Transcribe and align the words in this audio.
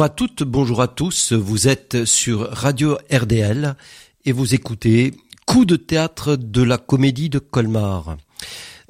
Bonjour 0.00 0.12
à 0.12 0.16
toutes, 0.16 0.42
bonjour 0.44 0.80
à 0.80 0.88
tous. 0.88 1.32
Vous 1.34 1.68
êtes 1.68 2.06
sur 2.06 2.48
Radio 2.52 2.96
RDL 3.12 3.76
et 4.24 4.32
vous 4.32 4.54
écoutez 4.54 5.12
Coup 5.44 5.66
de 5.66 5.76
théâtre 5.76 6.36
de 6.36 6.62
la 6.62 6.78
comédie 6.78 7.28
de 7.28 7.38
Colmar. 7.38 8.16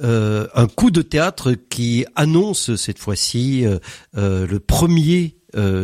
Euh, 0.04 0.46
un 0.54 0.68
coup 0.68 0.92
de 0.92 1.02
théâtre 1.02 1.54
qui 1.68 2.06
annonce 2.14 2.76
cette 2.76 3.00
fois-ci 3.00 3.66
euh, 3.66 3.80
euh, 4.16 4.46
le 4.46 4.60
premier 4.60 5.34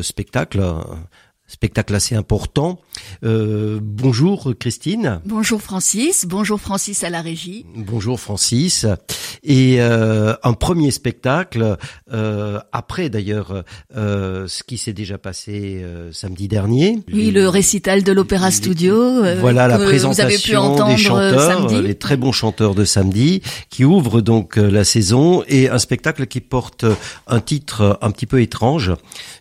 spectacle, 0.01 0.63
spectacle 1.47 1.95
assez 1.95 2.15
important. 2.15 2.81
Euh, 3.25 3.79
bonjour 3.83 4.53
Christine. 4.59 5.21
Bonjour 5.25 5.63
Francis. 5.63 6.27
Bonjour 6.27 6.61
Francis 6.61 7.05
à 7.05 7.11
la 7.11 7.23
régie. 7.23 7.67
Bonjour 7.77 8.19
Francis. 8.19 8.87
Et 9.43 9.77
euh, 9.81 10.35
un 10.43 10.55
premier 10.55 10.91
spectacle 10.91 11.77
euh, 12.13 12.59
après 12.73 13.09
d'ailleurs 13.11 13.63
euh, 13.97 14.49
ce 14.49 14.63
qui 14.63 14.77
s'est 14.77 14.93
déjà 14.93 15.19
passé 15.19 15.81
euh, 15.83 16.13
samedi 16.13 16.49
dernier. 16.49 16.99
Oui, 17.13 17.31
le 17.31 17.49
récital 17.49 18.03
de 18.03 18.13
l'Opéra 18.13 18.51
Studio. 18.51 18.95
Euh, 18.95 19.37
voilà 19.41 19.69
la 19.69 19.79
présentation 19.79 20.87
des 20.87 20.97
chanteurs, 20.97 21.71
les 21.71 21.95
très 21.95 22.17
bons 22.17 22.33
chanteurs 22.33 22.75
de 22.75 22.85
samedi, 22.85 23.43
qui 23.71 23.85
ouvre 23.85 24.21
donc 24.21 24.57
la 24.57 24.85
saison 24.85 25.45
et 25.47 25.69
un 25.69 25.79
spectacle 25.79 26.27
qui 26.27 26.41
porte 26.41 26.85
un 27.27 27.41
titre 27.41 27.99
un 28.03 28.11
petit 28.11 28.27
peu 28.27 28.41
étrange 28.41 28.93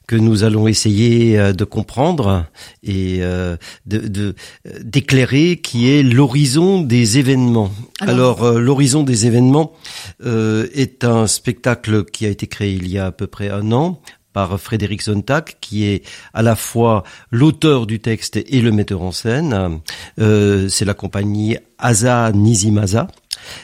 que 0.07 0.15
nous 0.15 0.43
allons 0.43 0.67
essayer 0.67 1.39
euh, 1.39 1.53
de 1.53 1.63
comprendre 1.63 2.45
et 2.83 3.19
euh, 3.21 3.57
de 3.85 4.35
d'éclairer, 4.83 5.57
qui 5.57 5.89
est 5.89 6.03
l'horizon 6.03 6.81
des 6.81 7.17
événements. 7.17 7.71
Alors, 8.01 8.43
euh, 8.43 8.59
l'horizon 8.59 9.03
des 9.03 9.25
événements 9.25 9.73
est 10.23 11.03
un 11.03 11.27
spectacle 11.27 12.05
qui 12.05 12.25
a 12.25 12.29
été 12.29 12.47
créé 12.47 12.73
il 12.73 12.87
y 12.87 12.97
a 12.97 13.07
à 13.07 13.11
peu 13.11 13.27
près 13.27 13.49
un 13.49 13.71
an 13.71 14.01
par 14.33 14.59
Frédéric 14.59 15.01
Sontag, 15.01 15.55
qui 15.61 15.85
est 15.85 16.03
à 16.33 16.41
la 16.41 16.55
fois 16.55 17.03
l'auteur 17.31 17.87
du 17.87 17.99
texte 17.99 18.35
et 18.35 18.61
le 18.61 18.71
metteur 18.71 19.01
en 19.01 19.11
scène. 19.11 19.79
C'est 20.17 20.85
la 20.85 20.93
compagnie 20.93 21.57
Asa 21.77 22.31
Nizimasa. 22.33 23.07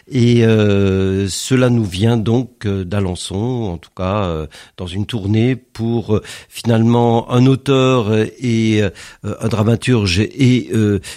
Et 0.09 0.45
euh, 0.45 1.27
cela 1.27 1.69
nous 1.69 1.85
vient 1.85 2.17
donc 2.17 2.65
euh, 2.65 2.83
d'Alençon, 2.83 3.69
en 3.73 3.77
tout 3.77 3.89
cas 3.95 4.25
euh, 4.25 4.47
dans 4.77 4.87
une 4.87 5.05
tournée 5.05 5.55
pour 5.55 6.19
finalement 6.49 7.31
un 7.31 7.45
auteur 7.45 8.13
et 8.13 8.81
un 9.23 9.47
dramaturge 9.47 10.19
et 10.19 10.69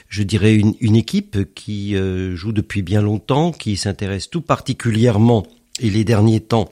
je 0.09 0.23
dirais 0.23 0.55
une, 0.55 0.75
une 0.81 0.97
équipe 0.97 1.55
qui 1.55 1.97
joue 2.35 2.53
depuis 2.53 2.83
bien 2.83 3.03
longtemps, 3.03 3.53
qui 3.53 3.77
s'intéresse 3.77 4.31
tout 4.31 4.41
particulièrement 4.41 5.45
et 5.81 5.91
les 5.91 6.05
derniers 6.05 6.41
temps 6.41 6.71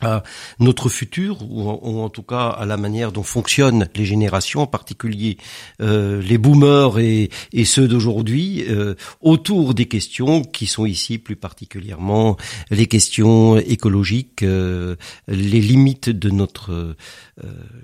à 0.00 0.22
notre 0.58 0.88
futur 0.88 1.38
ou 1.48 1.68
en, 1.68 2.08
tout 2.08 2.22
cas 2.22 2.48
à 2.48 2.64
la 2.66 2.76
manière 2.76 3.12
dont 3.12 3.22
fonctionnent 3.22 3.88
les 3.94 4.04
générations, 4.04 4.62
en 4.62 4.66
particulier 4.66 5.36
euh, 5.80 6.20
les 6.22 6.38
boomers 6.38 6.98
et, 6.98 7.30
et 7.52 7.64
ceux 7.64 7.88
d'aujourd'hui, 7.88 8.64
euh, 8.68 8.94
autour 9.20 9.74
des 9.74 9.86
questions 9.86 10.42
qui 10.42 10.66
sont 10.66 10.86
ici 10.86 11.18
plus 11.18 11.36
particulièrement 11.36 12.36
les 12.70 12.86
questions 12.86 13.56
écologiques, 13.56 14.42
euh, 14.42 14.96
les 15.28 15.60
limites 15.60 16.10
de 16.10 16.30
notre, 16.30 16.72
euh, 16.72 16.94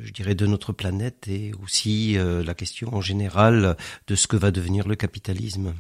je 0.03 0.13
dirais, 0.13 0.35
de 0.35 0.47
notre 0.47 0.73
planète 0.73 1.29
et 1.29 1.53
aussi 1.63 2.17
la 2.17 2.55
question 2.55 2.95
en 2.95 3.01
général 3.01 3.77
de 4.07 4.15
ce 4.15 4.27
que 4.27 4.37
va 4.37 4.51
devenir 4.51 4.89
le 4.89 4.97
capitalisme. 4.97 5.75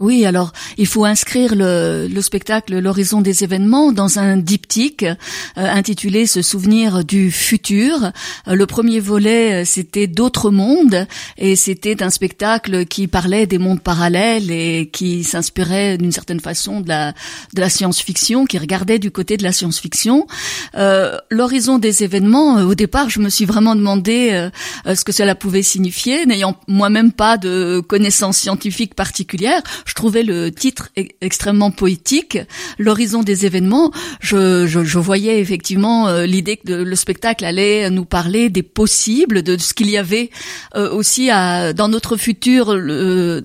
Oui, 0.00 0.24
alors 0.24 0.52
il 0.78 0.86
faut 0.86 1.04
inscrire 1.04 1.54
le, 1.54 2.08
le 2.10 2.22
spectacle 2.22 2.78
L'horizon 2.78 3.20
des 3.20 3.44
événements 3.44 3.92
dans 3.92 4.18
un 4.18 4.38
diptyque 4.38 5.02
euh, 5.02 5.14
intitulé 5.56 6.24
Se 6.24 6.40
souvenir 6.40 7.04
du 7.04 7.30
futur. 7.30 8.10
Euh, 8.48 8.54
le 8.54 8.64
premier 8.64 8.98
volet, 8.98 9.60
euh, 9.60 9.64
c'était 9.66 10.06
D'autres 10.06 10.50
mondes 10.50 11.06
et 11.36 11.54
c'était 11.54 12.02
un 12.02 12.08
spectacle 12.08 12.86
qui 12.86 13.08
parlait 13.08 13.46
des 13.46 13.58
mondes 13.58 13.82
parallèles 13.82 14.50
et 14.50 14.88
qui 14.90 15.22
s'inspirait 15.22 15.98
d'une 15.98 16.12
certaine 16.12 16.40
façon 16.40 16.80
de 16.80 16.88
la, 16.88 17.12
de 17.52 17.60
la 17.60 17.68
science-fiction, 17.68 18.46
qui 18.46 18.56
regardait 18.56 18.98
du 18.98 19.10
côté 19.10 19.36
de 19.36 19.42
la 19.42 19.52
science-fiction. 19.52 20.26
L'horizon 21.30 21.78
des 21.78 22.04
événements, 22.04 22.54
au 22.56 22.74
départ, 22.74 23.10
je 23.10 23.20
me 23.20 23.28
suis 23.28 23.44
vraiment 23.44 23.76
demandé 23.76 24.48
ce 24.86 25.04
que 25.04 25.12
cela 25.12 25.34
pouvait 25.34 25.62
signifier, 25.62 26.26
n'ayant 26.26 26.56
moi-même 26.66 27.12
pas 27.12 27.36
de 27.36 27.80
connaissances 27.86 28.38
scientifiques 28.38 28.94
particulières 28.94 29.62
je 29.90 29.94
trouvais 29.96 30.22
le 30.22 30.52
titre 30.52 30.90
e-, 30.96 31.02
extrêmement 31.20 31.72
poétique, 31.72 32.38
l'horizon 32.78 33.24
des 33.24 33.44
événements. 33.44 33.90
Je, 34.20 34.64
je, 34.68 34.84
je 34.84 34.98
voyais 35.00 35.40
effectivement 35.40 36.06
euh, 36.06 36.26
l'idée 36.26 36.58
que 36.58 36.72
le 36.72 36.94
spectacle 36.94 37.44
allait 37.44 37.90
nous 37.90 38.04
parler 38.04 38.50
des 38.50 38.62
possibles, 38.62 39.42
de, 39.42 39.58
ce 39.58 39.74
qu'il 39.74 39.90
y 39.90 39.96
avait 39.96 40.30
euh, 40.76 40.92
aussi 40.92 41.28
à, 41.28 41.72
dans 41.72 41.88
notre 41.88 42.16
futur 42.16 42.76
le, 42.76 43.44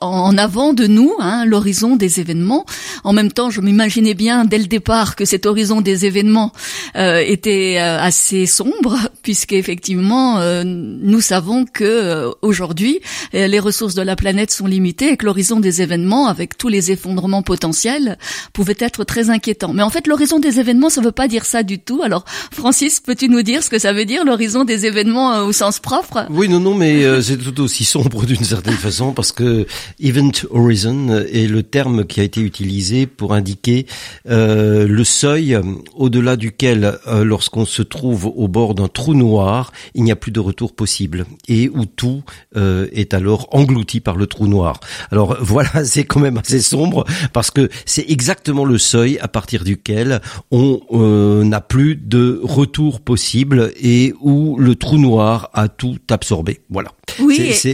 en 0.00 0.36
avant 0.36 0.72
de 0.72 0.88
nous, 0.88 1.14
hein, 1.20 1.44
l'horizon 1.46 1.94
des 1.94 2.18
événements. 2.18 2.66
En 3.04 3.12
même 3.12 3.30
temps, 3.30 3.50
je 3.50 3.60
m'imaginais 3.60 4.14
bien 4.14 4.44
dès 4.44 4.58
le 4.58 4.66
départ 4.66 5.14
que 5.14 5.24
cet 5.24 5.46
horizon 5.46 5.82
des 5.82 6.04
événements 6.04 6.50
euh, 6.96 7.18
était 7.24 7.76
assez 7.78 8.46
sombre, 8.46 8.98
puisqu'effectivement, 9.22 10.40
euh, 10.40 10.64
nous 10.64 11.20
savons 11.20 11.64
que 11.64 12.32
aujourd'hui, 12.42 12.98
les 13.32 13.60
ressources 13.60 13.94
de 13.94 14.02
la 14.02 14.16
planète 14.16 14.50
sont 14.50 14.66
limitées 14.66 15.12
et 15.12 15.16
que 15.16 15.26
l'horizon 15.26 15.60
des 15.60 15.75
événements, 15.82 16.26
avec 16.26 16.56
tous 16.58 16.68
les 16.68 16.90
effondrements 16.90 17.42
potentiels, 17.42 18.18
pouvait 18.52 18.76
être 18.78 19.04
très 19.04 19.30
inquiétant. 19.30 19.72
Mais 19.72 19.82
en 19.82 19.90
fait, 19.90 20.06
l'horizon 20.06 20.38
des 20.38 20.60
événements, 20.60 20.90
ça 20.90 21.00
ne 21.00 21.06
veut 21.06 21.12
pas 21.12 21.28
dire 21.28 21.44
ça 21.44 21.62
du 21.62 21.78
tout. 21.78 22.02
Alors, 22.02 22.24
Francis, 22.52 23.00
peux-tu 23.00 23.28
nous 23.28 23.42
dire 23.42 23.62
ce 23.62 23.70
que 23.70 23.78
ça 23.78 23.92
veut 23.92 24.04
dire, 24.04 24.24
l'horizon 24.24 24.64
des 24.64 24.86
événements 24.86 25.32
euh, 25.34 25.44
au 25.44 25.52
sens 25.52 25.80
propre? 25.80 26.26
Oui, 26.30 26.48
non, 26.48 26.60
non, 26.60 26.74
mais 26.74 27.04
euh, 27.04 27.20
c'est 27.20 27.36
tout 27.36 27.60
aussi 27.60 27.84
sombre 27.84 28.24
d'une 28.26 28.44
certaine 28.44 28.74
façon, 28.74 29.12
parce 29.12 29.32
que 29.32 29.66
event 30.00 30.32
horizon 30.50 31.24
est 31.32 31.48
le 31.48 31.62
terme 31.62 32.04
qui 32.04 32.20
a 32.20 32.22
été 32.22 32.40
utilisé 32.40 33.06
pour 33.06 33.34
indiquer 33.34 33.86
euh, 34.28 34.86
le 34.86 35.04
seuil 35.04 35.58
au-delà 35.94 36.36
duquel, 36.36 36.98
lorsqu'on 37.06 37.64
se 37.64 37.82
trouve 37.82 38.26
au 38.26 38.48
bord 38.48 38.74
d'un 38.74 38.88
trou 38.88 39.14
noir, 39.14 39.72
il 39.94 40.04
n'y 40.04 40.12
a 40.12 40.16
plus 40.16 40.32
de 40.32 40.40
retour 40.40 40.74
possible, 40.74 41.26
et 41.48 41.68
où 41.68 41.84
tout 41.84 42.22
est 42.54 43.14
alors 43.14 43.48
englouti 43.52 44.00
par 44.00 44.16
le 44.16 44.26
trou 44.26 44.46
noir. 44.46 44.80
Alors 45.10 45.36
voilà 45.56 45.84
c'est 45.86 46.04
quand 46.04 46.20
même 46.20 46.36
assez 46.36 46.60
sombre 46.60 47.06
parce 47.32 47.50
que 47.50 47.70
c'est 47.86 48.04
exactement 48.10 48.66
le 48.66 48.76
seuil 48.76 49.18
à 49.20 49.28
partir 49.28 49.64
duquel 49.64 50.20
on 50.50 50.80
euh, 50.92 51.44
n'a 51.44 51.62
plus 51.62 51.96
de 51.96 52.40
retour 52.42 53.00
possible 53.00 53.72
et 53.80 54.12
où 54.20 54.58
le 54.58 54.74
trou 54.74 54.98
noir 54.98 55.48
a 55.54 55.68
tout 55.68 55.96
absorbé. 56.10 56.60
Voilà. 56.68 56.90
Oui, 57.20 57.54
c'est 57.54 57.70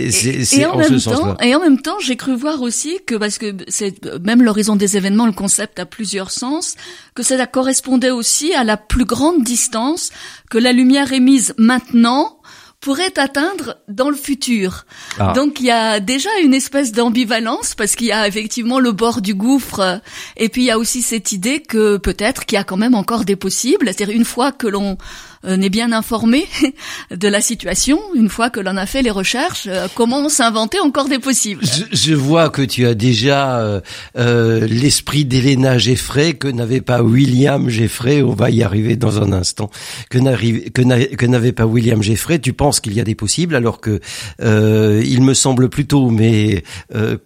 et, 0.53 0.65
en, 0.65 0.77
même 0.77 1.01
temps, 1.01 1.37
et 1.39 1.55
en 1.57 1.61
même 1.61 1.81
temps, 1.81 1.99
j'ai 1.99 2.15
cru 2.15 2.37
voir 2.37 2.63
aussi 2.63 3.01
que 3.05 3.17
parce 3.17 3.39
que 3.39 3.57
c'est 3.67 4.05
même 4.23 4.43
l'horizon 4.43 4.77
des 4.77 4.97
événements, 4.97 5.27
le 5.27 5.33
concept 5.33 5.81
a 5.81 5.87
plusieurs 5.87 6.31
sens, 6.31 6.77
que 7.17 7.25
ça 7.25 7.45
correspondait 7.47 8.11
aussi 8.11 8.55
à 8.55 8.63
la 8.63 8.77
plus 8.77 9.07
grande 9.07 9.43
distance 9.43 10.11
que 10.51 10.59
la 10.59 10.73
lumière 10.73 11.13
émise 11.13 11.55
maintenant 11.59 12.39
pourrait 12.83 13.17
atteindre 13.17 13.77
dans 13.87 14.11
le 14.11 14.17
futur. 14.17 14.85
Ah. 15.19 15.33
Donc 15.35 15.61
il 15.61 15.67
y 15.67 15.71
a 15.71 16.01
déjà 16.01 16.29
une 16.43 16.53
espèce 16.53 16.91
d'ambivalence 16.91 17.77
parce 17.77 17.95
qu'il 17.95 18.09
y 18.09 18.13
a 18.13 18.27
effectivement 18.27 18.81
le 18.81 18.91
bord 18.91 19.23
du 19.23 19.35
gouffre 19.35 20.01
et 20.37 20.49
puis 20.49 20.63
il 20.63 20.67
y 20.67 20.71
a 20.71 20.79
aussi 20.79 21.01
cette 21.01 21.31
idée 21.31 21.61
que 21.61 21.97
peut-être 21.97 22.45
qu'il 22.45 22.57
y 22.57 22.59
a 22.59 22.65
quand 22.65 22.77
même 22.77 22.97
encore 22.97 23.25
des 23.25 23.37
possibles. 23.37 23.87
C'est-à-dire 23.87 24.15
une 24.15 24.25
fois 24.25 24.51
que 24.51 24.67
l'on 24.67 24.99
n'est 25.45 25.71
bien 25.71 25.93
informé 25.93 26.47
de 27.11 27.29
la 27.29 27.41
situation, 27.41 27.99
une 28.15 28.29
fois 28.29 28.51
que 28.51 28.61
l'on 28.61 28.77
a 28.77 28.87
fait 28.87 29.03
les 29.03 29.11
recherches, 29.11 29.67
euh, 29.67 29.89
comment 29.95 30.29
s'inventer 30.29 30.79
encore 30.81 31.09
des 31.09 31.19
possibles. 31.19 31.65
Je, 31.93 32.15
vois 32.15 32.51
que 32.51 32.63
tu 32.63 32.87
as 32.87 32.95
déjà 32.95 33.59
euh, 33.59 33.81
euh 34.17 34.67
l'esprit 34.67 35.25
d'Elena 35.25 35.79
Geffray 35.79 36.35
que 36.35 36.49
n'avait 36.49 36.81
pas 36.81 37.03
William 37.03 37.69
Geffray. 37.69 38.23
On 38.23 38.35
va 38.35 38.51
y 38.51 38.63
arriver 38.63 38.97
dans 38.97 39.21
un 39.21 39.33
instant. 39.33 39.71
Que 40.11 40.19
n'avait 40.19 41.53
pas 41.53 41.67
William 41.67 42.03
Geffray. 42.03 42.41
Tu 42.41 42.53
penses 42.53 42.81
qu'il 42.81 42.95
y 42.95 43.01
a 43.01 43.05
des 43.05 43.15
possibles 43.15 43.55
alors 43.57 43.81
que 43.81 44.01
euh, 44.41 45.03
il 45.05 45.23
me 45.23 45.35
semble 45.35 45.69
plutôt, 45.69 46.11
mais 46.11 46.63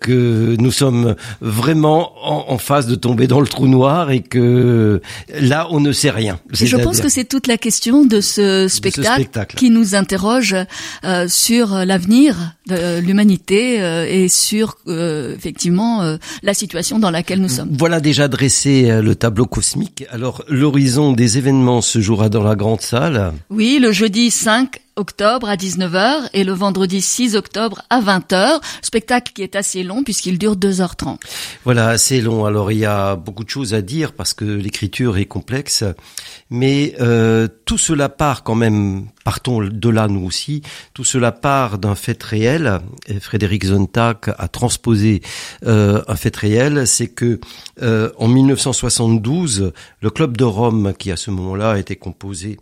que 0.00 0.56
nous 0.58 0.70
sommes 0.70 1.16
vraiment 1.40 2.12
en, 2.22 2.52
en 2.52 2.58
phase 2.58 2.86
de 2.86 2.94
tomber 2.94 3.26
dans 3.26 3.40
le 3.40 3.46
trou 3.46 3.66
noir 3.66 4.10
et 4.10 4.20
que 4.20 5.00
là 5.40 5.68
on 5.70 5.80
ne 5.80 5.92
sait 5.92 6.10
rien. 6.10 6.38
Je 6.52 6.76
pense 6.76 7.00
que 7.00 7.08
c'est 7.08 7.24
toute 7.24 7.46
la 7.46 7.58
question 7.58 8.05
de 8.06 8.20
ce 8.20 8.68
spectacle, 8.68 9.56
qui 9.56 9.70
nous 9.70 9.94
interroge 9.94 10.56
euh, 11.04 11.26
sur 11.28 11.74
l'avenir 11.84 12.54
de 12.66 12.98
l'humanité 13.00 13.80
euh, 13.80 14.06
et 14.08 14.28
sur 14.28 14.76
euh, 14.88 15.34
effectivement 15.34 16.16
la 16.42 16.54
situation 16.54 16.98
dans 16.98 17.10
laquelle 17.10 17.40
nous 17.40 17.48
sommes. 17.48 17.70
Voilà 17.72 18.00
déjà 18.00 18.28
dressé 18.28 19.00
le 19.02 19.14
tableau 19.14 19.46
cosmique. 19.46 20.04
Alors 20.10 20.44
l'horizon 20.48 21.12
des 21.12 21.38
événements 21.38 21.80
se 21.80 22.00
jouera 22.00 22.28
dans 22.28 22.42
la 22.42 22.54
grande 22.54 22.80
salle. 22.80 23.32
Oui, 23.50 23.78
le 23.80 23.92
jeudi 23.92 24.30
5 24.30 24.80
octobre 24.96 25.48
à 25.48 25.56
19h 25.56 26.30
et 26.32 26.42
le 26.42 26.52
vendredi 26.52 27.00
6 27.00 27.36
octobre 27.36 27.82
à 27.90 28.00
20h. 28.00 28.60
Spectacle 28.82 29.32
qui 29.34 29.42
est 29.42 29.54
assez 29.54 29.82
long 29.82 30.02
puisqu'il 30.02 30.38
dure 30.38 30.56
2h30. 30.56 31.18
Voilà, 31.64 31.88
assez 31.88 32.20
long. 32.20 32.46
Alors 32.46 32.72
il 32.72 32.78
y 32.78 32.86
a 32.86 33.14
beaucoup 33.16 33.44
de 33.44 33.50
choses 33.50 33.74
à 33.74 33.82
dire 33.82 34.12
parce 34.12 34.34
que 34.34 34.44
l'écriture 34.44 35.18
est 35.18 35.26
complexe, 35.26 35.84
mais 36.50 36.94
euh, 37.00 37.46
tout 37.66 37.78
cela 37.78 38.08
part 38.08 38.42
quand 38.42 38.54
même, 38.54 39.06
partons 39.24 39.60
de 39.60 39.88
là 39.88 40.08
nous 40.08 40.24
aussi, 40.24 40.62
tout 40.94 41.04
cela 41.04 41.32
part 41.32 41.78
d'un 41.78 41.94
fait 41.94 42.22
réel. 42.22 42.80
Frédéric 43.20 43.66
Zontag 43.66 44.34
a 44.38 44.48
transposé 44.48 45.20
euh, 45.66 46.02
un 46.08 46.16
fait 46.16 46.34
réel, 46.34 46.86
c'est 46.86 47.08
que 47.08 47.38
euh, 47.82 48.10
en 48.18 48.28
1972, 48.28 49.72
le 50.00 50.10
club 50.10 50.36
de 50.36 50.44
Rome, 50.44 50.94
qui 50.98 51.10
à 51.10 51.16
ce 51.16 51.30
moment-là 51.30 51.78
était 51.78 51.96
composé 51.96 52.58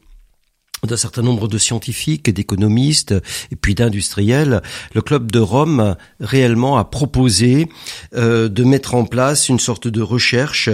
d'un 0.86 0.96
certain 0.96 1.22
nombre 1.22 1.48
de 1.48 1.58
scientifiques, 1.58 2.30
d'économistes 2.30 3.14
et 3.50 3.56
puis 3.56 3.74
d'industriels, 3.74 4.62
le 4.94 5.02
club 5.02 5.30
de 5.30 5.38
Rome 5.38 5.96
réellement 6.20 6.78
a 6.78 6.84
proposé 6.84 7.68
euh, 8.14 8.48
de 8.48 8.64
mettre 8.64 8.94
en 8.94 9.04
place 9.04 9.48
une 9.48 9.58
sorte 9.58 9.88
de 9.88 10.02
recherche 10.02 10.70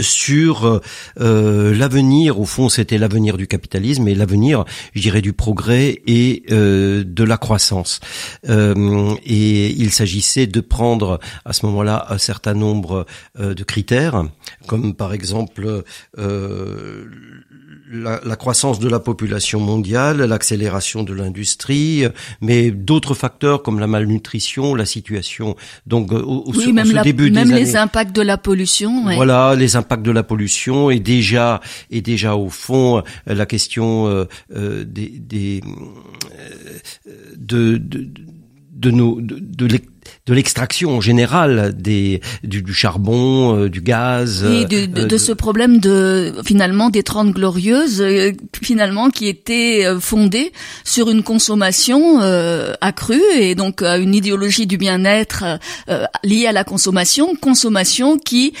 sur 0.00 0.80
euh, 1.20 1.74
l'avenir, 1.74 2.40
au 2.40 2.44
fond 2.44 2.68
c'était 2.68 2.98
l'avenir 2.98 3.36
du 3.36 3.46
capitalisme 3.46 4.08
et 4.08 4.14
l'avenir, 4.14 4.64
je 4.94 5.00
dirais, 5.00 5.22
du 5.22 5.32
progrès 5.32 6.02
et 6.06 6.42
euh, 6.50 7.04
de 7.06 7.24
la 7.24 7.36
croissance. 7.36 8.00
Euh, 8.48 9.14
et 9.24 9.70
il 9.70 9.92
s'agissait 9.92 10.46
de 10.46 10.60
prendre 10.60 11.20
à 11.44 11.52
ce 11.52 11.66
moment-là 11.66 12.06
un 12.10 12.18
certain 12.18 12.54
nombre 12.54 13.06
de 13.38 13.64
critères, 13.64 14.24
comme 14.66 14.94
par 14.94 15.12
exemple 15.12 15.84
la, 17.90 18.20
la, 18.24 18.36
croissance 18.36 18.78
de 18.78 18.88
la 18.88 19.00
population 19.00 19.60
mondiale, 19.60 20.22
l'accélération 20.22 21.02
de 21.02 21.12
l'industrie, 21.12 22.04
mais 22.40 22.70
d'autres 22.70 23.14
facteurs 23.14 23.62
comme 23.62 23.78
la 23.78 23.86
malnutrition, 23.86 24.74
la 24.74 24.86
situation. 24.86 25.56
Donc 25.86 26.12
au, 26.12 26.44
oui, 26.54 26.72
même, 26.72 26.92
la, 26.92 27.02
début 27.02 27.30
même 27.30 27.50
les 27.50 27.76
impacts 27.76 28.14
de 28.14 28.22
la 28.22 28.38
pollution. 28.38 29.04
Voilà, 29.14 29.54
les 29.54 29.76
impacts 29.76 30.02
de 30.02 30.10
la 30.10 30.22
pollution 30.22 30.90
et 30.90 31.00
déjà 31.00 31.60
et 31.90 32.00
déjà 32.00 32.36
au 32.36 32.48
fond 32.48 33.02
la 33.26 33.46
question 33.46 34.08
euh, 34.08 34.24
euh, 34.54 34.84
des, 34.84 35.08
des 35.08 35.60
euh, 37.06 37.10
de, 37.36 37.76
de, 37.76 38.08
de 38.72 38.90
nos 38.90 39.20
de, 39.20 39.38
de 39.38 39.78
de 40.26 40.32
l'extraction 40.32 40.96
en 40.96 41.00
général 41.02 41.74
des 41.76 42.22
du, 42.42 42.62
du 42.62 42.72
charbon, 42.72 43.58
euh, 43.58 43.68
du 43.68 43.82
gaz. 43.82 44.42
Oui, 44.48 44.64
de, 44.64 44.86
de, 44.86 45.04
de, 45.04 45.18
ce 45.18 45.32
problème 45.32 45.80
de 45.80 46.32
finalement 46.46 46.88
des 46.88 47.02
trente 47.02 47.32
glorieuses, 47.32 48.00
euh, 48.00 48.32
finalement 48.62 49.10
qui 49.10 49.28
était 49.28 49.84
euh, 49.84 50.00
fondé 50.00 50.52
sur 50.82 51.10
une 51.10 51.22
consommation 51.22 52.20
accrue 52.80 53.20
et 53.38 53.54
donc 53.54 53.82
une 53.82 54.14
idéologie 54.14 54.66
du 54.66 54.76
bien-être 54.76 55.58
liée 56.22 56.46
à 56.46 56.52
la 56.52 56.64
consommation, 56.64 57.34
consommation 57.36 58.18
qui 58.18 58.54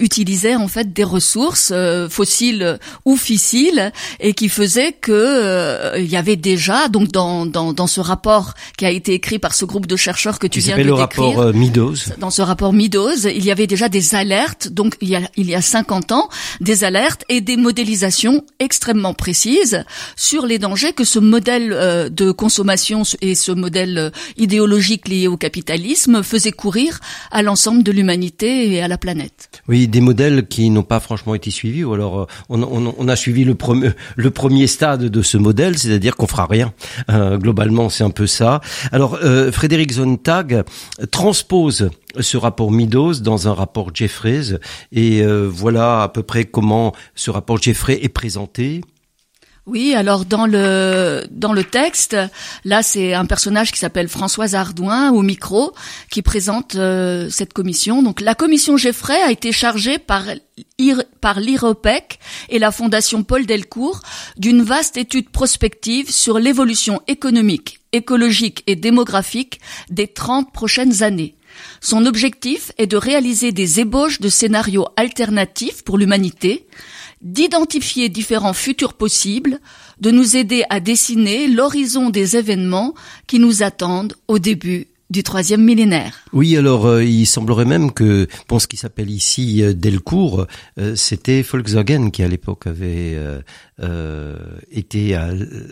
utilisait 0.00 0.56
en 0.56 0.68
fait 0.68 0.92
des 0.92 1.04
ressources 1.04 1.72
fossiles 2.08 2.78
ou 3.04 3.16
fissiles 3.16 3.92
et 4.18 4.34
qui 4.34 4.48
faisait 4.48 4.92
que 4.92 5.98
il 5.98 6.06
y 6.06 6.16
avait 6.16 6.36
déjà 6.36 6.88
donc 6.88 7.10
dans, 7.10 7.46
dans 7.46 7.72
dans 7.72 7.86
ce 7.86 8.00
rapport 8.00 8.54
qui 8.76 8.84
a 8.84 8.90
été 8.90 9.14
écrit 9.14 9.38
par 9.38 9.54
ce 9.54 9.64
groupe 9.64 9.86
de 9.86 9.96
chercheurs 9.96 10.38
que 10.38 10.46
tu 10.46 10.60
viens 10.60 10.76
le 10.90 10.94
rapport 10.94 11.40
euh, 11.40 11.52
Meadows. 11.52 11.94
Dans 12.18 12.30
ce 12.30 12.42
rapport 12.42 12.72
Meadows, 12.72 13.26
il 13.26 13.44
y 13.44 13.50
avait 13.50 13.66
déjà 13.66 13.88
des 13.88 14.14
alertes, 14.14 14.68
donc 14.68 14.96
il 15.00 15.08
y 15.08 15.16
a, 15.16 15.20
il 15.36 15.48
y 15.48 15.54
a 15.54 15.62
50 15.62 16.12
ans, 16.12 16.28
des 16.60 16.84
alertes 16.84 17.24
et 17.28 17.40
des 17.40 17.56
modélisations 17.56 18.44
extrêmement 18.58 19.14
précises 19.14 19.84
sur 20.16 20.46
les 20.46 20.58
dangers 20.58 20.92
que 20.92 21.04
ce 21.04 21.18
modèle 21.18 21.72
euh, 21.72 22.08
de 22.08 22.32
consommation 22.32 23.02
et 23.20 23.34
ce 23.34 23.52
modèle 23.52 23.98
euh, 23.98 24.10
idéologique 24.36 25.08
lié 25.08 25.28
au 25.28 25.36
capitalisme 25.36 26.22
faisait 26.22 26.52
courir 26.52 27.00
à 27.30 27.42
l'ensemble 27.42 27.82
de 27.82 27.92
l'humanité 27.92 28.72
et 28.72 28.82
à 28.82 28.88
la 28.88 28.98
planète. 28.98 29.50
Oui, 29.68 29.88
des 29.88 30.00
modèles 30.00 30.46
qui 30.46 30.70
n'ont 30.70 30.82
pas 30.82 31.00
franchement 31.00 31.34
été 31.34 31.50
suivis, 31.50 31.84
ou 31.84 31.94
alors 31.94 32.26
on, 32.48 32.62
on, 32.62 32.94
on 32.96 33.08
a 33.08 33.16
suivi 33.16 33.44
le, 33.44 33.54
premier 33.54 33.90
le 34.16 34.30
premier 34.30 34.66
stade 34.66 35.04
de 35.04 35.22
ce 35.22 35.36
modèle, 35.36 35.78
c'est-à-dire 35.78 36.16
qu'on 36.16 36.26
fera 36.26 36.46
rien. 36.46 36.72
globalement, 37.08 37.88
c'est 37.88 38.04
un 38.04 38.10
peu 38.10 38.26
ça. 38.26 38.60
Alors, 38.92 39.18
Frédéric 39.52 39.92
Zontag 39.92 40.64
transpose 41.10 41.90
ce 42.18 42.36
rapport 42.36 42.70
Meadows 42.70 43.14
dans 43.20 43.48
un 43.48 43.54
rapport 43.54 43.90
Jeffreys 43.94 44.58
et 44.92 45.22
euh, 45.22 45.48
voilà 45.48 46.02
à 46.02 46.08
peu 46.08 46.22
près 46.22 46.44
comment 46.44 46.92
ce 47.14 47.30
rapport 47.30 47.58
Jeffrey 47.58 47.98
est 48.02 48.08
présenté. 48.08 48.82
Oui, 49.66 49.94
alors 49.94 50.24
dans 50.24 50.46
le 50.46 51.26
dans 51.30 51.52
le 51.52 51.62
texte, 51.62 52.16
là 52.64 52.82
c'est 52.82 53.12
un 53.12 53.26
personnage 53.26 53.70
qui 53.70 53.78
s'appelle 53.78 54.08
Françoise 54.08 54.54
Ardouin 54.54 55.12
au 55.12 55.22
micro 55.22 55.74
qui 56.10 56.22
présente 56.22 56.74
euh, 56.76 57.28
cette 57.30 57.52
commission. 57.52 58.02
Donc 58.02 58.20
la 58.20 58.34
commission 58.34 58.76
Jeffrey 58.76 59.20
a 59.22 59.30
été 59.30 59.52
chargée 59.52 59.98
par 59.98 60.24
par 61.20 61.40
l'IROPEC 61.40 62.18
et 62.48 62.58
la 62.58 62.72
fondation 62.72 63.22
Paul 63.22 63.44
Delcourt 63.44 64.00
d'une 64.38 64.62
vaste 64.62 64.96
étude 64.96 65.28
prospective 65.28 66.10
sur 66.10 66.38
l'évolution 66.38 67.02
économique, 67.06 67.79
écologique 67.92 68.62
et 68.66 68.76
démographique 68.76 69.60
des 69.90 70.08
30 70.08 70.52
prochaines 70.52 71.02
années. 71.02 71.34
Son 71.80 72.06
objectif 72.06 72.72
est 72.78 72.86
de 72.86 72.96
réaliser 72.96 73.52
des 73.52 73.80
ébauches 73.80 74.20
de 74.20 74.28
scénarios 74.28 74.86
alternatifs 74.96 75.82
pour 75.82 75.98
l'humanité, 75.98 76.66
d'identifier 77.22 78.08
différents 78.08 78.52
futurs 78.52 78.94
possibles, 78.94 79.58
de 80.00 80.10
nous 80.10 80.36
aider 80.36 80.64
à 80.70 80.80
dessiner 80.80 81.48
l'horizon 81.48 82.10
des 82.10 82.36
événements 82.36 82.94
qui 83.26 83.38
nous 83.38 83.62
attendent 83.62 84.14
au 84.28 84.38
début 84.38 84.86
du 85.10 85.24
troisième 85.24 85.62
millénaire. 85.62 86.20
Oui, 86.32 86.56
alors 86.56 86.86
euh, 86.86 87.04
il 87.04 87.26
semblerait 87.26 87.64
même 87.64 87.90
que, 87.90 88.28
pour 88.46 88.62
ce 88.62 88.68
qui 88.68 88.76
s'appelle 88.76 89.10
ici 89.10 89.62
euh, 89.62 89.74
Delcourt, 89.74 90.46
euh, 90.78 90.94
c'était 90.94 91.42
Volkswagen 91.42 92.10
qui 92.10 92.22
à 92.22 92.28
l'époque 92.28 92.68
avait 92.68 93.18
été 94.70 95.16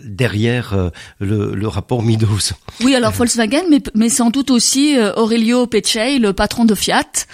derrière 0.05 0.90
le, 1.20 1.55
le, 1.55 1.69
rapport 1.69 2.02
Meadows. 2.02 2.52
Oui, 2.84 2.94
alors 2.94 3.12
Volkswagen, 3.12 3.64
mais, 3.69 3.82
mais 3.94 4.08
sans 4.08 4.31
doute 4.31 4.50
aussi 4.50 4.96
Aurelio 5.16 5.66
Pecei, 5.66 6.19
le 6.19 6.32
patron 6.32 6.64
de 6.64 6.75
Fiat, 6.75 7.26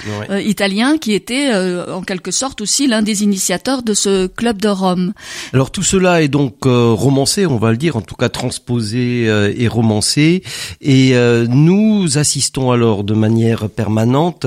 italien, 0.43 0.97
qui 0.99 1.13
était 1.13 1.53
en 1.55 2.03
quelque 2.03 2.31
sorte 2.31 2.61
aussi 2.61 2.87
l'un 2.87 3.03
des 3.03 3.23
initiateurs 3.23 3.83
de 3.83 3.95
ce 3.95 4.27
club 4.27 4.61
de 4.61 4.69
Rome. 4.69 5.13
Alors 5.53 5.71
tout 5.71 5.83
cela 5.83 6.23
est 6.23 6.29
donc 6.29 6.65
romancé, 6.65 7.47
on 7.47 7.59
va 7.59 7.71
le 7.71 7.77
dire, 7.77 7.97
en 7.97 8.01
tout 8.01 8.17
cas 8.17 8.29
transposé 8.29 9.25
et 9.25 9.69
romancé, 9.69 10.43
et 10.81 11.15
nous 11.49 11.95
nous 11.95 12.19
assistons 12.19 12.71
alors 12.71 13.05
de 13.05 13.15
manière 13.15 13.69
permanente 13.69 14.47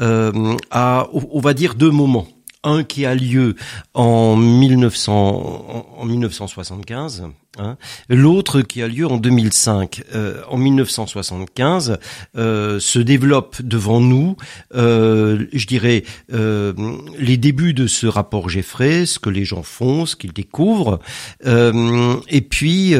euh, 0.00 0.56
à, 0.70 1.08
on 1.12 1.40
va 1.40 1.54
dire, 1.54 1.74
deux 1.74 1.90
moments 1.90 2.26
un 2.64 2.84
qui 2.84 3.06
a 3.06 3.14
lieu 3.14 3.54
en 3.94 4.36
1900, 4.36 5.94
en 5.98 6.04
1975 6.04 7.24
Hein. 7.58 7.76
L'autre 8.08 8.62
qui 8.62 8.82
a 8.82 8.88
lieu 8.88 9.06
en 9.06 9.16
2005, 9.16 10.02
euh, 10.14 10.40
en 10.48 10.56
1975, 10.56 11.98
euh, 12.36 12.78
se 12.80 12.98
développe 12.98 13.60
devant 13.62 14.00
nous, 14.00 14.36
euh, 14.74 15.46
je 15.52 15.66
dirais, 15.66 16.04
euh, 16.32 16.72
les 17.18 17.36
débuts 17.36 17.74
de 17.74 17.86
ce 17.86 18.06
rapport 18.06 18.48
Jeffrey, 18.48 19.06
ce 19.06 19.18
que 19.18 19.30
les 19.30 19.44
gens 19.44 19.62
font, 19.62 20.06
ce 20.06 20.16
qu'ils 20.16 20.32
découvrent, 20.32 21.00
euh, 21.46 22.16
et 22.28 22.40
puis, 22.40 22.94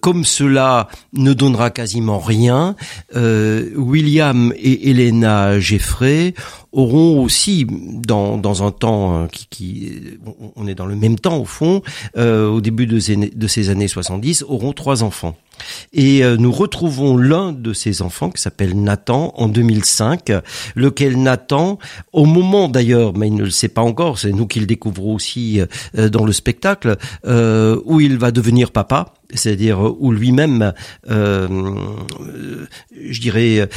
comme 0.00 0.24
cela 0.24 0.88
ne 1.12 1.32
donnera 1.32 1.70
quasiment 1.70 2.18
rien, 2.18 2.76
William 3.14 4.52
et 4.56 4.90
Elena 4.90 5.58
Jeffrey 5.60 6.34
auront 6.72 7.22
aussi, 7.22 7.66
dans, 7.68 8.36
dans 8.36 8.62
un 8.62 8.70
temps 8.70 9.26
qui, 9.28 9.46
qui, 9.48 9.92
on 10.56 10.66
est 10.66 10.74
dans 10.74 10.86
le 10.86 10.96
même 10.96 11.18
temps 11.18 11.38
au 11.38 11.44
fond, 11.44 11.82
au 12.16 12.60
début 12.60 12.86
de 12.86 12.98
ces, 12.98 13.16
de 13.16 13.46
ces 13.46 13.57
années 13.68 13.88
70 13.88 14.44
auront 14.48 14.72
trois 14.72 15.02
enfants. 15.02 15.36
Et 15.92 16.22
euh, 16.22 16.36
nous 16.36 16.52
retrouvons 16.52 17.16
l'un 17.16 17.52
de 17.52 17.72
ces 17.72 18.02
enfants 18.02 18.30
qui 18.30 18.40
s'appelle 18.42 18.80
Nathan 18.80 19.32
en 19.36 19.48
2005, 19.48 20.32
lequel 20.76 21.20
Nathan, 21.20 21.78
au 22.12 22.24
moment 22.24 22.68
d'ailleurs, 22.68 23.16
mais 23.16 23.28
il 23.28 23.34
ne 23.34 23.44
le 23.44 23.50
sait 23.50 23.68
pas 23.68 23.82
encore, 23.82 24.18
c'est 24.18 24.32
nous 24.32 24.46
qui 24.46 24.60
le 24.60 24.66
découvrons 24.66 25.14
aussi 25.14 25.60
euh, 25.96 26.08
dans 26.08 26.24
le 26.24 26.32
spectacle, 26.32 26.96
euh, 27.26 27.80
où 27.84 28.00
il 28.00 28.18
va 28.18 28.30
devenir 28.30 28.70
papa, 28.70 29.14
c'est-à-dire 29.34 29.80
où 30.00 30.10
lui-même, 30.10 30.72
je 31.06 31.60
dirais, 33.20 33.68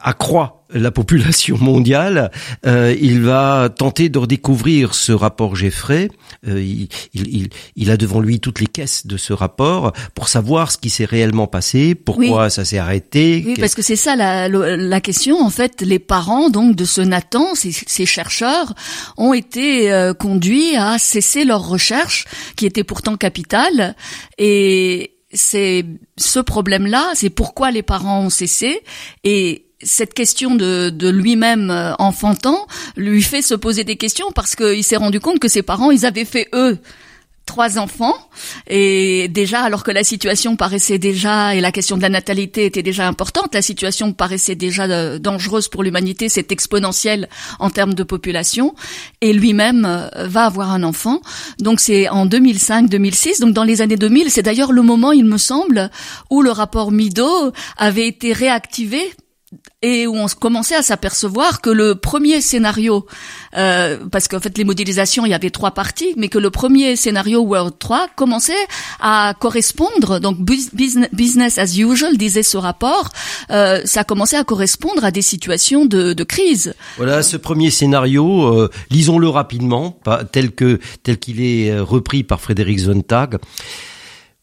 accroît 0.00 0.64
la 0.74 0.90
population 0.90 1.56
mondiale, 1.58 2.32
il 2.64 3.20
va 3.22 3.68
tenter 3.68 4.08
de 4.08 4.18
redécouvrir 4.18 4.94
ce 4.94 5.12
rapport 5.12 5.54
Jeffrey. 5.54 6.10
Il, 6.44 6.88
il, 7.14 7.50
il, 7.76 7.90
a 7.92 7.96
devant 7.96 8.18
lui 8.18 8.40
toutes 8.40 8.58
les 8.58 8.66
caisses 8.66 9.06
de 9.06 9.16
ce 9.16 9.32
rapport 9.32 9.92
pour 10.16 10.28
savoir 10.28 10.72
ce 10.72 10.78
qui 10.78 10.90
s'est 10.90 11.04
réellement 11.04 11.25
passé 11.46 11.94
Pourquoi 11.94 12.50
ça 12.50 12.64
s'est 12.64 12.78
arrêté 12.78 13.42
Oui, 13.46 13.54
parce 13.58 13.74
que 13.74 13.82
c'est 13.82 13.96
ça 13.96 14.16
la, 14.16 14.48
la, 14.48 15.00
question. 15.00 15.40
En 15.40 15.50
fait, 15.50 15.82
les 15.82 15.98
parents 15.98 16.50
donc 16.50 16.76
de 16.76 16.84
ce 16.84 17.00
Nathan, 17.00 17.54
ces, 17.54 17.72
ces 17.72 18.06
chercheurs, 18.06 18.74
ont 19.16 19.34
été 19.34 19.92
euh, 19.92 20.14
conduits 20.14 20.76
à 20.76 20.98
cesser 20.98 21.44
leur 21.44 21.66
recherche, 21.66 22.26
qui 22.56 22.66
était 22.66 22.84
pourtant 22.84 23.16
capitale, 23.16 23.94
et 24.38 25.12
c'est 25.32 25.84
ce 26.16 26.40
problème-là, 26.40 27.10
c'est 27.14 27.30
pourquoi 27.30 27.70
les 27.70 27.82
parents 27.82 28.20
ont 28.20 28.30
cessé 28.30 28.80
et 29.24 29.66
cette 29.82 30.14
question 30.14 30.54
de, 30.54 30.90
de 30.90 31.08
lui-même 31.08 31.70
euh, 31.70 31.92
enfantant 31.98 32.66
lui 32.96 33.22
fait 33.22 33.42
se 33.42 33.54
poser 33.54 33.84
des 33.84 33.96
questions 33.96 34.32
parce 34.34 34.56
qu'il 34.56 34.82
s'est 34.82 34.96
rendu 34.96 35.20
compte 35.20 35.38
que 35.38 35.48
ses 35.48 35.62
parents, 35.62 35.90
ils 35.90 36.06
avaient 36.06 36.24
fait 36.24 36.48
eux 36.54 36.78
trois 37.46 37.78
enfants. 37.78 38.14
Et 38.66 39.28
déjà 39.28 39.60
alors 39.62 39.84
que 39.84 39.90
la 39.90 40.04
situation 40.04 40.56
paraissait 40.56 40.98
déjà 40.98 41.54
et 41.54 41.60
la 41.60 41.72
question 41.72 41.96
de 41.96 42.02
la 42.02 42.08
natalité 42.08 42.66
était 42.66 42.82
déjà 42.82 43.08
importante, 43.08 43.54
la 43.54 43.62
situation 43.62 44.12
paraissait 44.12 44.56
déjà 44.56 44.84
euh, 44.84 45.18
dangereuse 45.18 45.68
pour 45.68 45.82
l'humanité, 45.82 46.28
c'est 46.28 46.52
exponentiel 46.52 47.28
en 47.58 47.70
termes 47.70 47.94
de 47.94 48.02
population. 48.02 48.74
Et 49.20 49.32
lui-même 49.32 49.86
euh, 49.86 50.26
va 50.26 50.44
avoir 50.44 50.72
un 50.72 50.82
enfant. 50.82 51.22
Donc 51.58 51.80
c'est 51.80 52.08
en 52.08 52.26
2005-2006, 52.26 53.40
donc 53.40 53.54
dans 53.54 53.64
les 53.64 53.80
années 53.80 53.96
2000, 53.96 54.30
c'est 54.30 54.42
d'ailleurs 54.42 54.72
le 54.72 54.82
moment, 54.82 55.12
il 55.12 55.24
me 55.24 55.38
semble, 55.38 55.90
où 56.30 56.42
le 56.42 56.50
rapport 56.50 56.90
Mido 56.90 57.52
avait 57.78 58.08
été 58.08 58.32
réactivé 58.32 59.00
et 59.82 60.06
où 60.06 60.16
on 60.16 60.26
commençait 60.26 60.74
à 60.74 60.82
s'apercevoir 60.82 61.60
que 61.60 61.68
le 61.68 61.94
premier 61.94 62.40
scénario, 62.40 63.06
euh, 63.56 63.98
parce 64.10 64.26
qu'en 64.26 64.40
fait 64.40 64.56
les 64.56 64.64
modélisations, 64.64 65.26
il 65.26 65.30
y 65.30 65.34
avait 65.34 65.50
trois 65.50 65.72
parties, 65.72 66.14
mais 66.16 66.28
que 66.28 66.38
le 66.38 66.50
premier 66.50 66.96
scénario 66.96 67.40
World 67.40 67.74
3 67.78 68.08
commençait 68.16 68.54
à 69.00 69.34
correspondre, 69.38 70.18
donc 70.18 70.38
business 70.40 71.58
as 71.58 71.76
usual, 71.76 72.16
disait 72.16 72.42
ce 72.42 72.56
rapport, 72.56 73.10
euh, 73.50 73.82
ça 73.84 74.02
commençait 74.02 74.38
à 74.38 74.44
correspondre 74.44 75.04
à 75.04 75.10
des 75.10 75.22
situations 75.22 75.84
de, 75.84 76.14
de 76.14 76.24
crise. 76.24 76.74
Voilà, 76.96 77.22
ce 77.22 77.36
premier 77.36 77.70
scénario, 77.70 78.46
euh, 78.46 78.70
lisons-le 78.90 79.28
rapidement, 79.28 79.98
tel 80.32 80.52
que 80.52 80.80
tel 81.02 81.18
qu'il 81.18 81.42
est 81.42 81.70
euh, 81.70 81.82
repris 81.82 82.22
par 82.22 82.40
Frédéric 82.40 82.78
Zontag. 82.78 83.36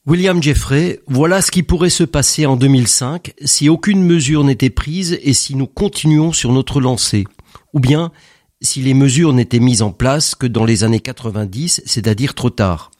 William 0.06 0.44
Jeffrey, 0.44 1.00
voilà 1.08 1.42
ce 1.42 1.50
qui 1.50 1.64
pourrait 1.64 1.90
se 1.90 2.04
passer 2.04 2.46
en 2.46 2.58
2005 2.58 3.36
si 3.46 3.70
aucune 3.70 4.04
mesure 4.04 4.44
n'était 4.44 4.70
prise 4.70 5.18
et 5.24 5.32
si 5.32 5.56
nous 5.56 5.66
continuons 5.66 6.34
sur 6.34 6.52
notre 6.52 6.82
lancée. 6.82 7.24
Ou 7.72 7.80
bien 7.80 8.12
si 8.60 8.82
les 8.82 8.94
mesures 8.94 9.32
n'étaient 9.32 9.62
mises 9.62 9.82
en 9.82 9.92
place 9.92 10.36
que 10.36 10.46
dans 10.46 10.66
les 10.66 10.84
années 10.84 11.00
90, 11.00 11.84
c'est-à-dire 11.86 12.34
trop 12.34 12.50
tard. 12.50 12.92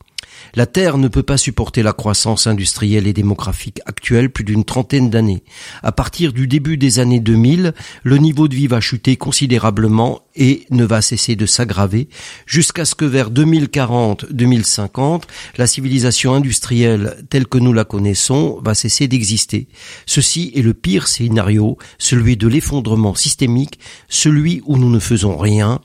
La 0.56 0.66
Terre 0.66 0.98
ne 0.98 1.08
peut 1.08 1.24
pas 1.24 1.38
supporter 1.38 1.84
la 1.84 1.94
croissance 1.94 2.48
industrielle 2.48 3.08
et 3.08 3.14
démographique 3.14 3.82
actuelle 3.86 4.30
plus 4.30 4.44
d'une 4.44 4.64
trentaine 4.66 5.10
d'années. 5.10 5.44
À 5.82 5.92
partir 5.92 6.34
du 6.34 6.48
début 6.48 6.78
des 6.78 7.00
années 7.00 7.20
2000, 7.20 7.74
le 8.04 8.18
niveau 8.18 8.48
de 8.48 8.56
vie 8.56 8.68
va 8.68 8.82
chuter 8.82 9.16
considérablement 9.16 10.22
et 10.36 10.66
ne 10.72 10.86
va 10.86 11.02
cesser 11.02 11.36
de 11.36 11.46
s'aggraver 11.46 12.10
jusqu'à 12.46 12.86
ce 12.86 12.96
que 12.96 13.06
vers 13.06 13.32
2040-2050, 13.32 15.24
la 15.58 15.68
civilisation 15.68 16.34
industrielle 16.34 17.24
telle 17.30 17.48
que 17.48 17.58
nous 17.58 17.74
la 17.74 17.86
connaissons 17.86 18.60
va 18.64 18.74
cesser 18.74 19.08
d'exister. 19.08 19.68
Ceci 20.06 20.52
est 20.56 20.62
le 20.62 20.74
pire 20.74 21.08
scénario, 21.08 21.78
celui 21.98 22.38
de 22.38 22.48
l'effondrement 22.48 23.16
systémique, 23.16 23.80
celui 24.10 24.62
où 24.66 24.78
nous 24.78 24.90
ne 24.90 25.00
faisons 25.00 25.38
rien, 25.38 25.80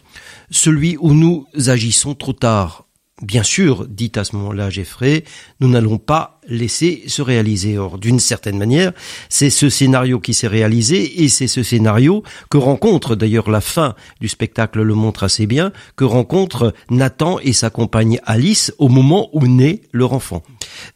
celui 0.50 0.96
où 1.00 1.12
nous 1.12 1.46
agissons 1.66 2.14
trop 2.14 2.32
tard. 2.32 2.87
Bien 3.22 3.42
sûr, 3.42 3.86
dit 3.88 4.12
à 4.14 4.22
ce 4.22 4.36
moment-là 4.36 4.70
Jeffrey, 4.70 5.24
nous 5.60 5.68
n'allons 5.68 5.98
pas 5.98 6.37
laisser 6.48 7.04
se 7.06 7.22
réaliser. 7.22 7.78
Or, 7.78 7.98
d'une 7.98 8.18
certaine 8.18 8.58
manière, 8.58 8.92
c'est 9.28 9.50
ce 9.50 9.68
scénario 9.68 10.18
qui 10.18 10.34
s'est 10.34 10.48
réalisé 10.48 11.22
et 11.22 11.28
c'est 11.28 11.46
ce 11.46 11.62
scénario 11.62 12.22
que 12.50 12.58
rencontre, 12.58 13.14
d'ailleurs 13.14 13.50
la 13.50 13.60
fin 13.60 13.94
du 14.20 14.28
spectacle 14.28 14.82
le 14.82 14.94
montre 14.94 15.24
assez 15.24 15.46
bien, 15.46 15.72
que 15.96 16.04
rencontre 16.04 16.74
Nathan 16.90 17.38
et 17.40 17.52
sa 17.52 17.70
compagne 17.70 18.20
Alice 18.24 18.72
au 18.78 18.88
moment 18.88 19.28
où 19.32 19.46
naît 19.46 19.82
leur 19.92 20.12
enfant. 20.12 20.42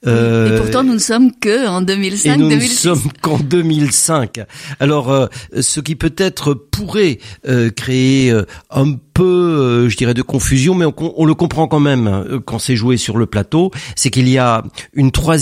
Euh, 0.06 0.56
et 0.56 0.60
pourtant, 0.60 0.82
nous 0.82 0.94
ne 0.94 0.98
sommes 0.98 1.32
que 1.40 1.66
en 1.66 1.82
2005. 1.82 2.34
Et 2.34 2.36
nous 2.36 2.48
ne 2.48 2.60
sommes 2.60 3.02
qu'en 3.20 3.38
2005. 3.38 4.40
Alors, 4.80 5.10
euh, 5.10 5.26
ce 5.60 5.80
qui 5.80 5.96
peut-être 5.96 6.54
pourrait 6.54 7.18
euh, 7.48 7.70
créer 7.70 8.32
un 8.70 8.94
peu, 9.14 9.88
je 9.88 9.96
dirais, 9.96 10.14
de 10.14 10.22
confusion, 10.22 10.74
mais 10.74 10.86
on, 10.86 11.24
le 11.24 11.34
comprend 11.34 11.68
quand 11.68 11.80
même 11.80 12.40
quand 12.44 12.58
c'est 12.58 12.76
joué 12.76 12.96
sur 12.96 13.18
le 13.18 13.26
plateau, 13.26 13.70
c'est 13.96 14.10
qu'il 14.10 14.28
y 14.28 14.38
a 14.38 14.62
une 14.94 15.10
troisième 15.10 15.41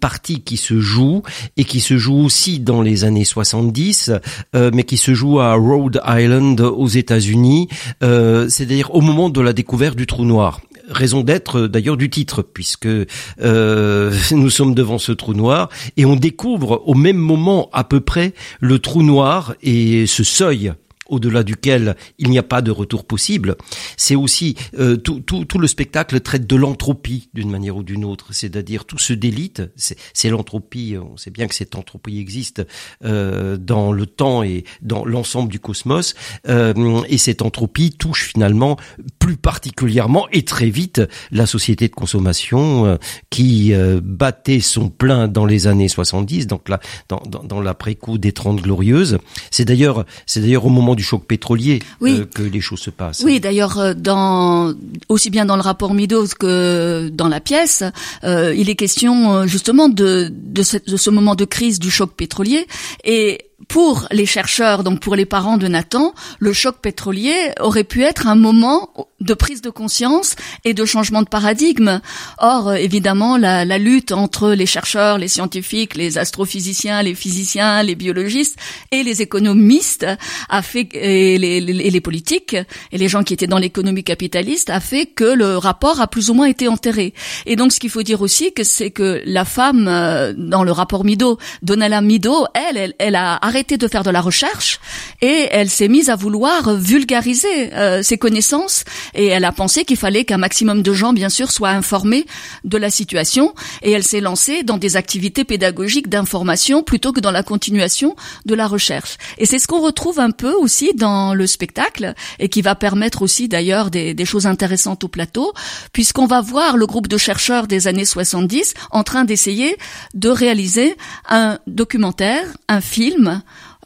partie 0.00 0.40
qui 0.40 0.56
se 0.56 0.80
joue 0.80 1.22
et 1.56 1.64
qui 1.64 1.80
se 1.80 1.98
joue 1.98 2.24
aussi 2.24 2.60
dans 2.60 2.82
les 2.82 3.04
années 3.04 3.24
70, 3.24 4.12
mais 4.54 4.84
qui 4.84 4.96
se 4.96 5.14
joue 5.14 5.40
à 5.40 5.54
Rhode 5.54 6.00
Island 6.06 6.60
aux 6.60 6.88
États-Unis, 6.88 7.68
c'est-à-dire 8.00 8.94
au 8.94 9.00
moment 9.00 9.30
de 9.30 9.40
la 9.40 9.52
découverte 9.52 9.96
du 9.96 10.06
trou 10.06 10.24
noir. 10.24 10.60
Raison 10.88 11.22
d'être 11.22 11.60
euh, 11.60 11.68
d'ailleurs 11.68 11.96
du 11.96 12.10
titre, 12.10 12.42
puisque 12.42 12.86
euh, 12.86 14.14
nous 14.30 14.50
sommes 14.50 14.74
devant 14.74 14.98
ce 14.98 15.12
trou 15.12 15.34
noir 15.34 15.68
et 15.96 16.04
on 16.04 16.16
découvre 16.16 16.82
au 16.86 16.94
même 16.94 17.16
moment 17.16 17.68
à 17.72 17.84
peu 17.84 18.00
près 18.00 18.34
le 18.60 18.78
trou 18.78 19.02
noir 19.02 19.54
et 19.62 20.06
ce 20.06 20.22
seuil 20.22 20.72
au-delà 21.08 21.42
duquel 21.42 21.96
il 22.18 22.30
n'y 22.30 22.38
a 22.38 22.42
pas 22.42 22.62
de 22.62 22.70
retour 22.70 23.04
possible, 23.04 23.56
c'est 23.96 24.16
aussi 24.16 24.56
euh, 24.78 24.96
tout, 24.96 25.20
tout, 25.20 25.44
tout, 25.44 25.58
le 25.58 25.66
spectacle 25.66 26.20
traite 26.20 26.46
de 26.46 26.56
l'entropie 26.56 27.28
d'une 27.34 27.50
manière 27.50 27.76
ou 27.76 27.82
d'une 27.82 28.04
autre, 28.04 28.32
c'est-à-dire 28.32 28.84
tout 28.84 28.98
se 28.98 29.12
délite, 29.12 29.62
c'est 29.76 30.28
l'entropie, 30.28 30.96
on 31.00 31.16
sait 31.16 31.30
bien 31.30 31.46
que 31.46 31.54
cette 31.54 31.76
entropie 31.76 32.18
existe 32.18 32.66
euh, 33.04 33.56
dans 33.56 33.92
le 33.92 34.06
temps 34.06 34.42
et 34.42 34.64
dans 34.82 35.04
l'ensemble 35.04 35.50
du 35.50 35.60
cosmos, 35.60 36.14
euh, 36.48 37.02
et 37.08 37.18
cette 37.18 37.42
entropie 37.42 37.92
touche 37.92 38.28
finalement 38.32 38.76
plus 39.18 39.36
particulièrement 39.36 40.26
et 40.32 40.44
très 40.44 40.70
vite 40.70 41.02
la 41.30 41.46
société 41.46 41.88
de 41.88 41.94
consommation 41.94 42.86
euh, 42.86 42.96
qui 43.30 43.72
euh, 43.72 44.00
battait 44.02 44.60
son 44.60 44.88
plein 44.88 45.28
dans 45.28 45.46
les 45.46 45.66
années 45.66 45.88
70, 45.88 46.46
donc 46.46 46.68
là, 46.68 46.80
dans, 47.08 47.22
dans, 47.28 47.42
dans 47.42 47.60
l'après-coup 47.60 48.18
des 48.18 48.32
Trente 48.32 48.60
Glorieuses. 48.62 49.18
C'est 49.50 49.64
d'ailleurs, 49.64 50.04
c'est 50.26 50.40
d'ailleurs 50.40 50.66
au 50.66 50.70
moment 50.70 50.94
du 50.96 51.04
choc 51.04 51.24
pétrolier 51.24 51.80
euh, 52.02 52.24
que 52.24 52.42
les 52.42 52.60
choses 52.60 52.80
se 52.80 52.90
passent. 52.90 53.22
Oui, 53.24 53.38
d'ailleurs, 53.38 53.78
euh, 53.78 53.94
dans 53.94 54.74
aussi 55.08 55.30
bien 55.30 55.44
dans 55.44 55.56
le 55.56 55.62
rapport 55.62 55.94
Meadows 55.94 56.26
que 56.38 57.08
dans 57.12 57.28
la 57.28 57.40
pièce, 57.40 57.84
euh, 58.24 58.52
il 58.56 58.68
est 58.68 58.74
question 58.74 59.46
justement 59.46 59.88
de, 59.88 60.32
de 60.32 60.62
ce 60.62 61.10
moment 61.10 61.36
de 61.36 61.44
crise 61.44 61.78
du 61.78 61.90
choc 61.90 62.10
pétrolier 62.12 62.66
et 63.04 63.45
pour 63.68 64.06
les 64.10 64.26
chercheurs, 64.26 64.84
donc 64.84 65.00
pour 65.00 65.16
les 65.16 65.24
parents 65.24 65.56
de 65.56 65.66
Nathan, 65.66 66.12
le 66.38 66.52
choc 66.52 66.76
pétrolier 66.80 67.34
aurait 67.58 67.84
pu 67.84 68.02
être 68.02 68.26
un 68.26 68.34
moment 68.34 68.90
de 69.20 69.32
prise 69.32 69.62
de 69.62 69.70
conscience 69.70 70.36
et 70.64 70.74
de 70.74 70.84
changement 70.84 71.22
de 71.22 71.28
paradigme. 71.28 72.00
Or, 72.38 72.74
évidemment, 72.74 73.38
la, 73.38 73.64
lutte 73.78 74.12
entre 74.12 74.50
les 74.50 74.66
chercheurs, 74.66 75.18
les 75.18 75.28
scientifiques, 75.28 75.94
les 75.94 76.18
astrophysiciens, 76.18 77.02
les 77.02 77.14
physiciens, 77.14 77.82
les 77.82 77.94
biologistes 77.94 78.58
et 78.90 79.02
les 79.02 79.22
économistes 79.22 80.06
a 80.48 80.62
fait 80.62 80.88
et 80.92 81.38
les, 81.38 82.00
politiques 82.00 82.56
et 82.92 82.98
les 82.98 83.08
gens 83.08 83.22
qui 83.22 83.32
étaient 83.32 83.46
dans 83.46 83.58
l'économie 83.58 84.04
capitaliste 84.04 84.68
a 84.68 84.80
fait 84.80 85.06
que 85.06 85.24
le 85.24 85.56
rapport 85.56 86.00
a 86.00 86.08
plus 86.08 86.28
ou 86.30 86.34
moins 86.34 86.46
été 86.46 86.68
enterré. 86.68 87.14
Et 87.46 87.56
donc, 87.56 87.72
ce 87.72 87.80
qu'il 87.80 87.90
faut 87.90 88.02
dire 88.02 88.20
aussi, 88.20 88.52
que 88.52 88.64
c'est 88.64 88.90
que 88.90 89.22
la 89.24 89.44
femme 89.46 89.86
euh, 89.88 90.34
dans 90.36 90.62
le 90.62 90.72
rapport 90.72 91.04
Mido, 91.04 91.38
Donella 91.62 92.02
Mido, 92.02 92.46
elle, 92.54 92.76
elle, 92.76 92.94
elle 92.98 93.14
a 93.14 93.45
arrêté 93.46 93.76
de 93.76 93.88
faire 93.88 94.02
de 94.02 94.10
la 94.10 94.20
recherche 94.20 94.80
et 95.22 95.48
elle 95.50 95.70
s'est 95.70 95.88
mise 95.88 96.10
à 96.10 96.16
vouloir 96.16 96.74
vulgariser 96.74 97.72
euh, 97.74 98.02
ses 98.02 98.18
connaissances 98.18 98.84
et 99.14 99.26
elle 99.26 99.44
a 99.44 99.52
pensé 99.52 99.84
qu'il 99.84 99.96
fallait 99.96 100.24
qu'un 100.24 100.38
maximum 100.38 100.82
de 100.82 100.92
gens, 100.92 101.12
bien 101.12 101.28
sûr, 101.28 101.50
soient 101.50 101.70
informés 101.70 102.26
de 102.64 102.76
la 102.76 102.90
situation 102.90 103.54
et 103.82 103.92
elle 103.92 104.02
s'est 104.02 104.20
lancée 104.20 104.62
dans 104.62 104.78
des 104.78 104.96
activités 104.96 105.44
pédagogiques 105.44 106.08
d'information 106.08 106.82
plutôt 106.82 107.12
que 107.12 107.20
dans 107.20 107.30
la 107.30 107.42
continuation 107.42 108.16
de 108.44 108.54
la 108.54 108.66
recherche. 108.66 109.16
Et 109.38 109.46
c'est 109.46 109.58
ce 109.58 109.66
qu'on 109.66 109.80
retrouve 109.80 110.20
un 110.20 110.30
peu 110.30 110.52
aussi 110.52 110.92
dans 110.94 111.34
le 111.34 111.46
spectacle 111.46 112.14
et 112.38 112.48
qui 112.48 112.62
va 112.62 112.74
permettre 112.74 113.22
aussi 113.22 113.48
d'ailleurs 113.48 113.90
des, 113.90 114.14
des 114.14 114.24
choses 114.24 114.46
intéressantes 114.46 115.04
au 115.04 115.08
plateau 115.08 115.52
puisqu'on 115.92 116.26
va 116.26 116.40
voir 116.40 116.76
le 116.76 116.86
groupe 116.86 117.08
de 117.08 117.16
chercheurs 117.16 117.66
des 117.66 117.86
années 117.86 118.04
70 118.04 118.74
en 118.90 119.02
train 119.02 119.24
d'essayer 119.24 119.76
de 120.14 120.28
réaliser 120.28 120.96
un 121.28 121.58
documentaire, 121.66 122.44
un 122.68 122.80
film 122.80 123.35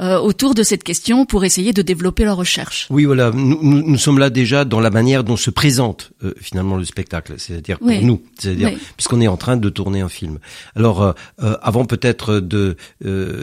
euh, 0.01 0.19
autour 0.19 0.55
de 0.55 0.63
cette 0.63 0.85
question 0.85 1.27
pour 1.27 1.45
essayer 1.45 1.73
de 1.73 1.83
développer 1.83 2.25
leur 2.25 2.37
recherche. 2.37 2.87
Oui, 2.91 3.05
voilà, 3.05 3.31
nous, 3.33 3.61
nous, 3.63 3.99
sommes 3.99 4.19
là 4.19 4.31
déjà 4.31 4.65
dans 4.65 4.81
la 4.81 4.91
manière 4.91 5.25
dont 5.25 5.37
se 5.37 5.51
présente 5.51 6.13
euh, 6.25 6.33
finalement 6.41 6.77
le 6.77 6.85
spectacle, 6.85 7.35
c'est-à-dire 7.39 7.79
pour 7.79 7.91
nous, 8.03 8.23
c'est-à-dire 8.39 8.73
puisqu'on 8.97 9.21
est 9.21 9.29
en 9.29 9.37
train 9.37 9.57
de 9.57 9.69
tourner 9.69 10.01
un 10.01 10.09
film. 10.09 10.39
Alors, 10.75 11.03
euh, 11.03 11.57
avant 11.63 11.85
peut-être 11.85 12.41
de 12.41 12.77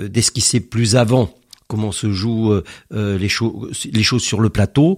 d'esquisser 0.07 0.59
plus 0.59 0.95
avant 0.95 1.33
comment 1.67 1.91
se 1.91 2.11
jouent 2.11 2.61
les, 2.91 3.27
choses, 3.27 3.87
les 3.91 4.03
choses 4.03 4.23
sur 4.23 4.39
le 4.39 4.49
plateau. 4.49 4.97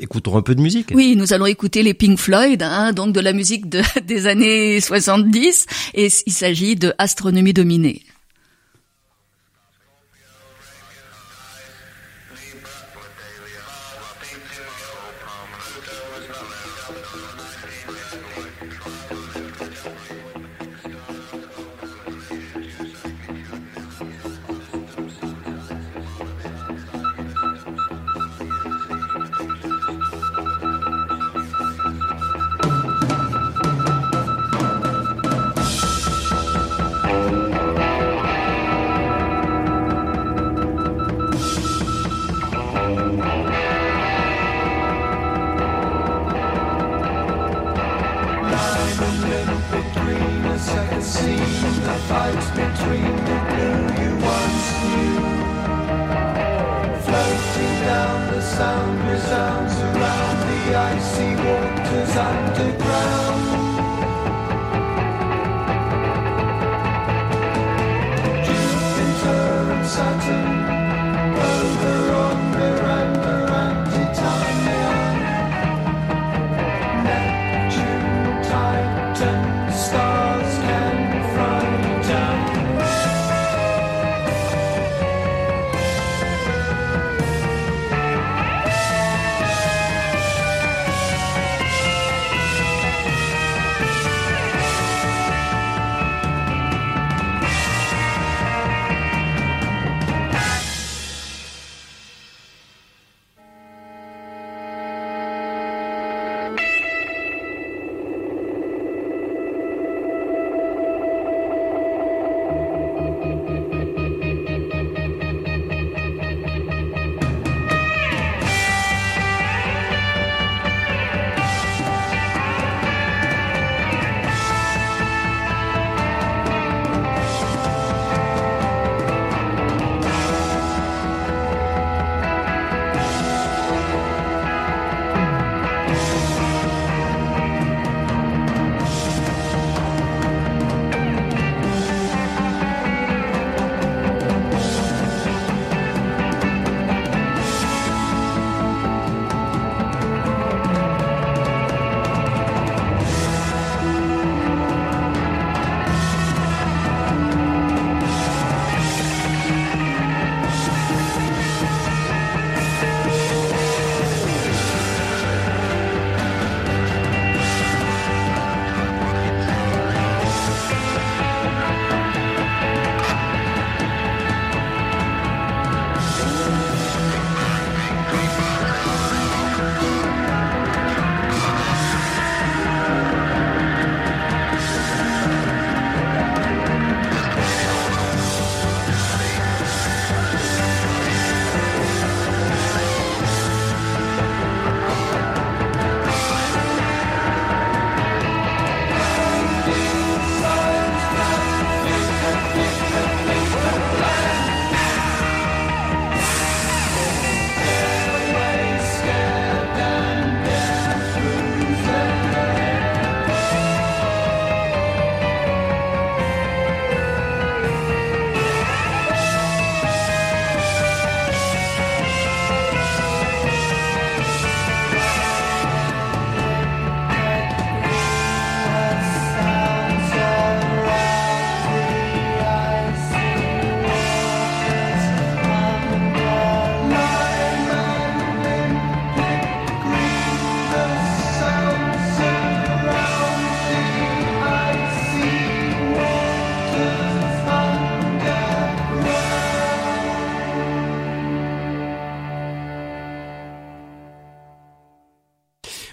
écoutons 0.00 0.36
un 0.36 0.42
peu 0.42 0.54
de 0.54 0.60
musique. 0.60 0.92
Oui, 0.94 1.16
nous 1.16 1.32
allons 1.32 1.46
écouter 1.46 1.82
les 1.82 1.94
Pink 1.94 2.18
Floyd, 2.18 2.62
hein, 2.62 2.92
donc 2.92 3.12
de 3.12 3.20
la 3.20 3.32
musique 3.32 3.68
de, 3.68 3.82
des 4.06 4.26
années 4.26 4.80
70, 4.80 5.66
et 5.94 6.08
il 6.26 6.32
s'agit 6.32 6.76
de 6.76 6.92
Astronomie 6.98 7.52
dominée. 7.52 8.02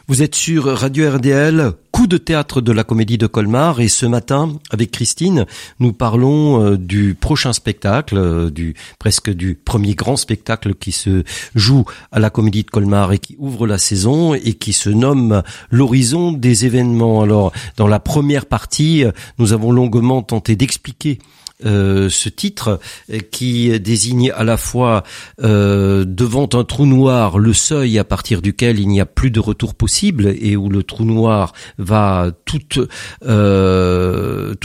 Vous 0.09 0.23
êtes 0.23 0.35
sur 0.35 0.67
Radio 0.67 1.15
RDL, 1.15 1.73
coup 1.91 2.07
de 2.07 2.15
théâtre 2.15 2.61
de 2.61 2.71
la 2.71 2.85
comédie 2.85 3.17
de 3.17 3.27
Colmar 3.27 3.81
et 3.81 3.89
ce 3.89 4.05
matin, 4.05 4.53
avec 4.69 4.91
Christine, 4.91 5.45
nous 5.81 5.91
parlons 5.91 6.63
euh, 6.63 6.77
du 6.77 7.13
prochain 7.13 7.51
spectacle, 7.51 8.15
euh, 8.17 8.49
du 8.49 8.73
presque 8.99 9.29
du 9.29 9.53
premier 9.55 9.95
grand 9.95 10.15
spectacle 10.15 10.75
qui 10.75 10.93
se 10.93 11.25
joue 11.55 11.83
à 12.13 12.19
la 12.19 12.29
comédie 12.29 12.63
de 12.63 12.69
Colmar 12.69 13.11
et 13.11 13.19
qui 13.19 13.35
ouvre 13.37 13.67
la 13.67 13.77
saison 13.77 14.33
et 14.33 14.53
qui 14.53 14.71
se 14.71 14.89
nomme 14.89 15.43
l'horizon 15.71 16.31
des 16.31 16.65
événements. 16.65 17.21
Alors, 17.21 17.51
dans 17.75 17.87
la 17.87 17.99
première 17.99 18.45
partie, 18.45 19.03
nous 19.39 19.51
avons 19.51 19.73
longuement 19.73 20.21
tenté 20.21 20.55
d'expliquer 20.55 21.19
euh, 21.65 22.07
ce 22.07 22.29
titre 22.29 22.79
euh, 23.11 23.17
qui 23.31 23.79
désigne 23.79 24.29
à 24.29 24.43
la 24.43 24.57
fois 24.57 25.01
euh, 25.41 26.05
devant 26.05 26.47
un 26.53 26.63
trou 26.63 26.85
noir 26.85 27.39
le 27.39 27.51
seuil 27.51 27.97
à 27.97 28.03
partir 28.03 28.43
duquel 28.43 28.79
il 28.79 28.87
n'y 28.87 29.01
a 29.01 29.07
plus 29.07 29.31
de 29.31 29.39
retour 29.39 29.73
possible 29.73 30.35
et 30.39 30.55
où 30.55 30.69
le 30.69 30.83
trou 30.83 31.03
noir 31.03 31.53
va 31.79 32.31
tout 32.45 32.59
tout 32.69 32.87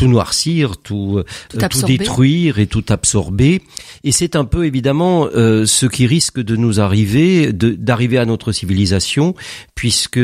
noircir, 0.09 0.77
tout 0.77 1.23
tout, 1.49 1.87
détruire 1.87 2.59
et 2.59 2.67
tout 2.67 2.85
absorber. 2.91 3.63
Et 4.05 4.13
c'est 4.13 4.37
un 4.37 4.45
peu 4.45 4.67
évidemment 4.67 5.29
ce 5.33 5.87
qui 5.87 6.07
risque 6.07 6.41
de 6.41 6.57
nous 6.57 6.81
arriver, 6.81 7.53
d'arriver 7.53 8.19
à 8.19 8.27
notre 8.27 8.53
civilisation, 8.53 9.35
puisque 9.75 10.21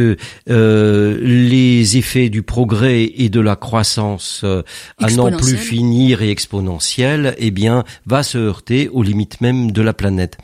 les 0.46 1.96
effets 1.96 2.28
du 2.28 2.42
progrès 2.42 3.10
et 3.16 3.28
de 3.30 3.40
la 3.40 3.56
croissance 3.56 4.44
à 4.98 5.10
n'en 5.12 5.30
plus 5.30 5.56
finir 5.56 6.20
et 6.22 6.30
exponentiels 6.30 6.57
exponentielle, 6.58 7.34
eh 7.38 7.52
bien, 7.52 7.84
va 8.04 8.24
se 8.24 8.36
heurter 8.36 8.88
aux 8.88 9.04
limites 9.04 9.40
même 9.40 9.70
de 9.70 9.80
la 9.80 9.92
planète. 9.92 10.38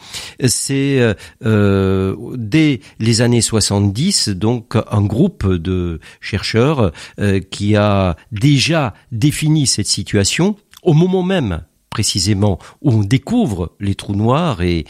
C'est 0.47 1.01
euh, 1.01 1.15
euh 1.45 2.15
dès 2.37 2.81
les 3.01 3.21
années 3.21 3.41
70, 3.41 4.29
donc, 4.29 4.77
un 4.91 5.03
groupe 5.03 5.47
de 5.53 5.99
chercheurs 6.21 6.93
euh, 7.19 7.41
qui 7.41 7.75
a 7.75 8.17
déjà 8.31 8.95
défini 9.11 9.67
cette 9.67 9.89
situation 9.89 10.57
au 10.83 10.93
moment 10.93 11.23
même 11.23 11.63
précisément 11.91 12.59
où 12.81 12.93
on 12.93 13.03
découvre 13.03 13.73
les 13.81 13.95
trous 13.95 14.17
noirs 14.17 14.63
et 14.63 14.85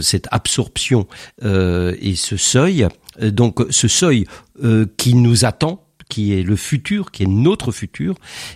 cette 0.00 0.26
absorption 0.30 1.06
et 1.42 2.14
ce 2.16 2.38
seuil. 2.38 2.88
Donc 3.20 3.60
ce 3.68 3.88
seuil 3.88 4.24
qui 4.96 5.14
nous 5.14 5.44
attend 5.44 5.83
qui 6.14 6.32
est 6.32 6.44
le 6.44 6.54
futur, 6.54 7.10
qui 7.10 7.24
est 7.24 7.28
notre 7.28 7.72
futur. 7.72 8.14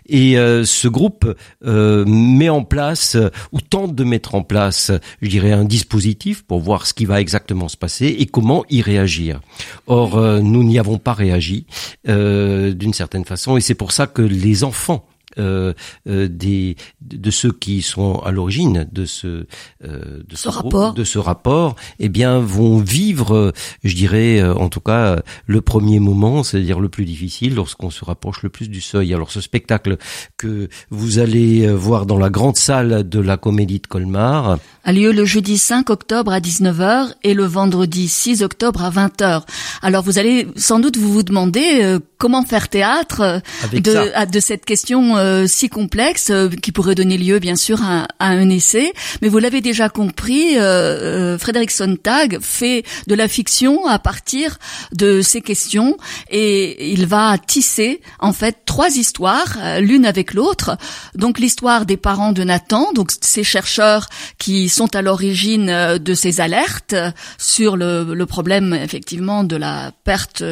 Et 0.09 0.39
euh, 0.39 0.65
ce 0.65 0.87
groupe 0.87 1.35
euh, 1.65 2.05
met 2.07 2.49
en 2.49 2.63
place 2.63 3.17
euh, 3.17 3.31
ou 3.51 3.61
tente 3.61 3.97
de 3.97 4.05
mettre 4.05 4.37
en 4.37 4.43
place, 4.43 4.93
je 5.23 5.29
dirais, 5.29 5.51
un 5.51 5.65
dispositif 5.65 6.43
pour 6.43 6.61
voir 6.61 6.87
ce 6.87 6.95
qui 6.95 7.05
va 7.05 7.21
exactement 7.21 7.67
se 7.67 7.77
passer 7.77 8.07
et 8.07 8.27
comment 8.27 8.65
y 8.71 8.81
réagir. 8.81 9.41
Or, 9.89 10.21
nous 10.41 10.63
n'y 10.63 10.79
avons 10.79 10.99
pas 10.99 11.15
réagi 11.15 11.67
d'une 12.07 12.93
certaine 12.93 13.25
façon, 13.25 13.57
et 13.57 13.61
c'est 13.61 13.75
pour 13.75 13.93
ça 13.93 14.07
que 14.07 14.23
les 14.23 14.63
enfants 14.65 15.05
euh, 15.39 15.75
euh, 16.09 16.27
des 16.27 16.77
de 17.03 17.31
ceux 17.31 17.53
qui 17.53 17.83
sont 17.83 18.15
à 18.25 18.31
l'origine 18.31 18.89
de 18.91 19.05
ce 19.05 19.47
de 19.83 20.35
ce, 20.35 20.49
rapport. 20.49 20.95
de 20.95 21.05
ce 21.05 21.19
rapport 21.19 21.77
eh 22.01 22.09
bien 22.09 22.39
vont 22.39 22.79
vivre 22.79 23.53
je 23.85 23.95
dirais 23.95 24.43
en 24.43 24.69
tout 24.69 24.81
cas 24.81 25.21
le 25.47 25.61
premier 25.61 26.01
moment 26.01 26.43
c'est-à-dire 26.43 26.81
le 26.81 26.89
plus 26.89 27.05
difficile 27.05 27.55
lorsqu'on 27.55 27.91
se 27.91 28.05
rapproche 28.05 28.43
le 28.43 28.49
plus 28.49 28.69
du 28.69 28.81
seuil. 28.81 29.13
Alors 29.13 29.31
ce 29.31 29.41
spectacle 29.41 29.99
que 30.39 30.69
vous 30.91 31.19
allez 31.19 31.71
voir 31.73 32.07
dans 32.07 32.19
la 32.19 32.31
grande 32.31 32.57
salle 32.57 33.07
de 33.09 33.21
la 33.21 33.37
comédie 33.37 33.81
de 33.81 33.87
Colmar 33.87 34.59
a 34.85 34.93
lieu 34.93 35.13
le 35.13 35.25
jeudi 35.25 35.59
5 35.59 35.91
octobre 35.91 36.33
à 36.33 36.41
19h 36.41 37.13
et 37.23 37.35
le 37.35 37.45
vendredi 37.45 38.09
6 38.09 38.43
octobre 38.43 38.83
à 38.83 38.91
20h 38.91 39.43
alors 39.83 40.03
vous 40.03 40.19
allez 40.19 40.49
sans 40.57 40.81
doute 40.81 40.97
vous 40.97 41.13
vous 41.13 41.23
demander 41.23 41.99
comment 42.17 42.43
faire 42.43 42.69
théâtre 42.69 43.43
de, 43.73 44.31
de 44.31 44.41
cette 44.41 44.65
question 44.65 45.19
euh, 45.29 45.47
si 45.47 45.69
complexe 45.69 46.31
euh, 46.31 46.49
qui 46.49 46.73
pourrait 46.73 46.95
donner 46.95 47.19
lieu 47.19 47.39
bien 47.39 47.57
sûr 47.57 47.83
à, 47.83 48.07
un 48.19 48.49
essai. 48.49 48.93
Mais 49.21 49.29
vous 49.29 49.39
l'avez 49.39 49.61
déjà 49.61 49.89
compris, 49.89 50.59
euh, 50.59 51.39
Frédéric 51.39 51.71
Sontag 51.71 52.39
fait 52.41 52.85
de 53.07 53.15
la 53.15 53.29
fiction 53.29 53.87
à 53.87 53.99
partir 53.99 54.59
de 54.93 55.21
ces 55.21 55.41
questions 55.41 55.97
et 56.31 56.93
il 56.93 57.07
va 57.07 57.37
tisser 57.39 58.01
en 58.19 58.33
fait 58.33 58.65
trois 58.65 58.97
histoires, 58.97 59.59
l'une 59.81 60.07
avec 60.07 60.35
l'autre. 60.35 60.77
Donc 61.15 61.39
l'histoire 61.39 61.85
des 61.85 61.97
parents 61.97 62.33
de 62.33 62.45
Nathan, 62.45 62.93
donc 62.93 63.11
ces 63.21 63.45
chercheurs 63.45 64.09
qui 64.39 64.69
sont 64.69 64.95
à 64.97 65.03
l'origine 65.03 65.99
de 65.99 66.15
ces 66.15 66.41
alertes 66.41 66.97
sur 67.39 67.77
le, 67.77 68.15
le 68.15 68.27
problème 68.27 68.73
effectivement 68.73 69.45
de 69.45 69.57
la 69.57 69.93
perte 70.05 70.43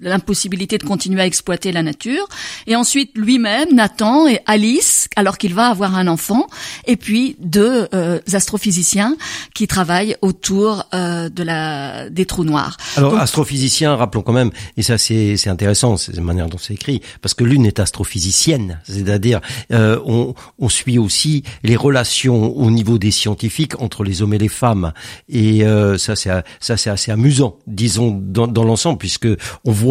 l'impossibilité 0.00 0.78
de 0.78 0.84
continuer 0.84 1.22
à 1.22 1.26
exploiter 1.26 1.72
la 1.72 1.82
nature. 1.82 2.26
Et 2.66 2.76
ensuite, 2.76 3.10
lui-même, 3.14 3.68
Nathan 3.72 4.26
et 4.26 4.40
Alice, 4.46 5.08
alors 5.16 5.38
qu'il 5.38 5.54
va 5.54 5.68
avoir 5.68 5.94
un 5.96 6.06
enfant. 6.06 6.46
Et 6.86 6.96
puis, 6.96 7.36
deux 7.40 7.88
euh, 7.94 8.20
astrophysiciens 8.32 9.16
qui 9.54 9.66
travaillent 9.66 10.16
autour 10.22 10.84
euh, 10.94 11.28
de 11.28 11.42
la 11.42 12.10
des 12.10 12.26
trous 12.26 12.44
noirs. 12.44 12.76
Alors, 12.96 13.18
astrophysiciens, 13.18 13.96
rappelons 13.96 14.22
quand 14.22 14.32
même, 14.32 14.50
et 14.76 14.82
ça 14.82 14.98
c'est 14.98 15.48
intéressant, 15.48 15.96
c'est 15.96 16.14
la 16.14 16.22
manière 16.22 16.48
dont 16.48 16.58
c'est 16.58 16.74
écrit, 16.74 17.00
parce 17.22 17.34
que 17.34 17.44
l'une 17.44 17.66
est 17.66 17.80
astrophysicienne, 17.80 18.80
c'est-à-dire 18.84 19.40
euh, 19.72 19.98
on, 20.04 20.34
on 20.58 20.68
suit 20.68 20.98
aussi 20.98 21.42
les 21.62 21.76
relations 21.76 22.56
au 22.56 22.70
niveau 22.70 22.98
des 22.98 23.10
scientifiques 23.10 23.80
entre 23.80 24.04
les 24.04 24.22
hommes 24.22 24.34
et 24.34 24.38
les 24.38 24.48
femmes. 24.48 24.92
Et 25.28 25.64
euh, 25.64 25.98
ça 25.98 26.16
c'est 26.16 26.30
ça 26.60 26.76
c'est 26.76 26.90
assez 26.90 27.10
amusant, 27.10 27.58
disons 27.66 28.10
dans, 28.20 28.46
dans 28.46 28.64
l'ensemble, 28.64 28.98
puisque 28.98 29.28
on 29.64 29.72
voit 29.72 29.83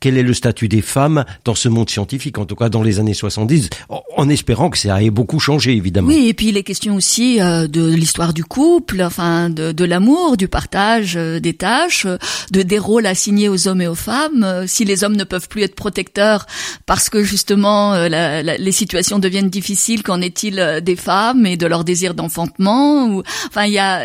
quel 0.00 0.18
est 0.18 0.22
le 0.22 0.34
statut 0.34 0.68
des 0.68 0.82
femmes 0.82 1.24
dans 1.44 1.54
ce 1.54 1.68
monde 1.68 1.90
scientifique, 1.90 2.38
en 2.38 2.44
tout 2.44 2.56
cas 2.56 2.68
dans 2.68 2.82
les 2.82 2.98
années 2.98 3.14
70, 3.14 3.70
en 3.88 4.28
espérant 4.28 4.70
que 4.70 4.78
ça 4.78 5.02
ait 5.02 5.10
beaucoup 5.10 5.40
changé, 5.40 5.72
évidemment. 5.76 6.08
Oui, 6.08 6.28
et 6.28 6.34
puis 6.34 6.52
les 6.52 6.62
questions 6.62 6.94
aussi 6.94 7.40
euh, 7.40 7.66
de 7.66 7.86
l'histoire 7.86 8.32
du 8.32 8.44
couple, 8.44 9.02
enfin 9.02 9.50
de, 9.50 9.72
de 9.72 9.84
l'amour, 9.84 10.36
du 10.36 10.48
partage 10.48 11.16
euh, 11.16 11.40
des 11.40 11.54
tâches, 11.54 12.06
euh, 12.06 12.18
de 12.50 12.62
des 12.62 12.78
rôles 12.78 13.06
assignés 13.06 13.48
aux 13.48 13.68
hommes 13.68 13.80
et 13.80 13.88
aux 13.88 13.94
femmes. 13.94 14.64
Si 14.66 14.84
les 14.84 15.04
hommes 15.04 15.16
ne 15.16 15.24
peuvent 15.24 15.48
plus 15.48 15.62
être 15.62 15.74
protecteurs 15.74 16.46
parce 16.86 17.08
que 17.08 17.22
justement 17.22 17.92
la, 17.94 18.42
la, 18.42 18.56
les 18.56 18.72
situations 18.72 19.18
deviennent 19.18 19.50
difficiles, 19.50 20.02
qu'en 20.02 20.20
est-il 20.20 20.80
des 20.82 20.96
femmes 20.96 21.46
et 21.46 21.56
de 21.56 21.66
leur 21.66 21.84
désir 21.84 22.14
d'enfantement 22.14 23.06
ou, 23.06 23.22
Enfin, 23.48 23.64
il 23.64 23.72
y 23.72 23.78
a 23.78 24.04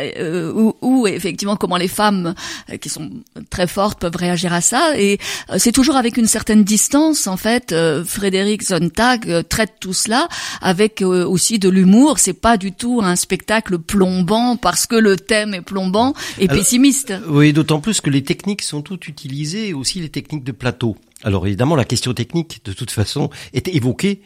ou, 0.54 0.76
ou 0.82 1.08
effectivement 1.08 1.56
comment 1.56 1.78
les 1.78 1.88
femmes 1.88 2.34
qui 2.82 2.90
sont 2.90 3.10
très 3.50 3.68
fortes 3.68 4.00
peuvent 4.00 4.16
réagir 4.16 4.54
à 4.54 4.62
ça. 4.62 4.94
Et 4.98 5.14
euh, 5.14 5.18
c'est 5.58 5.72
toujours 5.72 5.96
avec 5.96 6.18
une 6.18 6.28
certaine 6.28 6.64
distance 6.64 7.28
en 7.28 7.38
fait. 7.38 7.72
Euh, 7.72 8.04
Frédéric 8.04 8.64
Zontag 8.64 9.30
euh, 9.30 9.44
traite 9.44 9.74
tout 9.80 9.94
cela 9.94 10.28
avec 10.62 11.02
aussi 11.02 11.60
de 11.60 11.70
l'humour. 11.70 12.20
C'est 12.20 12.34
pas 12.34 12.58
du 12.58 12.72
tout 12.72 13.02
un 13.04 13.16
spectacle 13.16 13.80
plombant 13.80 14.56
parce 14.58 14.86
que 14.86 14.96
le 14.96 15.18
thème 15.18 15.54
est 15.54 15.62
plombant 15.62 16.14
et 16.40 16.48
pessimiste. 16.48 17.14
Oui, 17.28 17.54
d'autant 17.54 17.80
plus 17.80 18.02
que 18.02 18.10
les 18.10 18.24
techniques 18.24 18.62
sont 18.62 18.82
toutes 18.82 19.08
utilisées, 19.08 19.74
aussi 19.74 20.00
les 20.00 20.10
techniques 20.10 20.44
de 20.44 20.52
plateau. 20.52 20.96
Alors 21.24 21.48
évidemment, 21.48 21.76
la 21.76 21.86
question 21.86 22.14
technique, 22.14 22.62
de 22.66 22.74
toute 22.74 22.92
façon, 22.92 23.30
est 23.54 23.70
évoquée, 23.70 24.22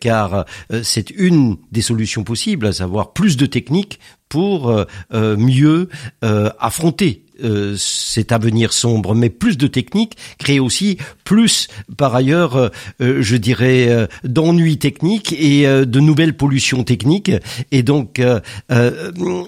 car 0.00 0.46
c'est 0.82 1.10
une 1.10 1.56
des 1.70 1.82
solutions 1.82 2.24
possibles, 2.24 2.66
à 2.66 2.72
savoir 2.72 3.12
plus 3.12 3.36
de 3.36 3.46
techniques 3.46 4.00
pour 4.28 4.84
mieux 5.12 5.88
affronter 6.22 7.24
euh, 7.42 7.74
cet 7.76 8.32
avenir 8.32 8.72
sombre, 8.72 9.14
mais 9.14 9.30
plus 9.30 9.56
de 9.56 9.66
techniques 9.66 10.16
crée 10.38 10.60
aussi 10.60 10.98
plus, 11.30 11.68
par 11.96 12.12
ailleurs, 12.16 12.56
euh, 12.56 12.68
euh, 13.00 13.22
je 13.22 13.36
dirais, 13.36 13.86
euh, 13.88 14.08
d'ennuis 14.24 14.78
techniques 14.78 15.32
et 15.32 15.64
de 15.64 16.00
nouvelles 16.00 16.36
pollutions 16.36 16.82
techniques. 16.82 17.30
Et 17.70 17.84
donc, 17.84 18.20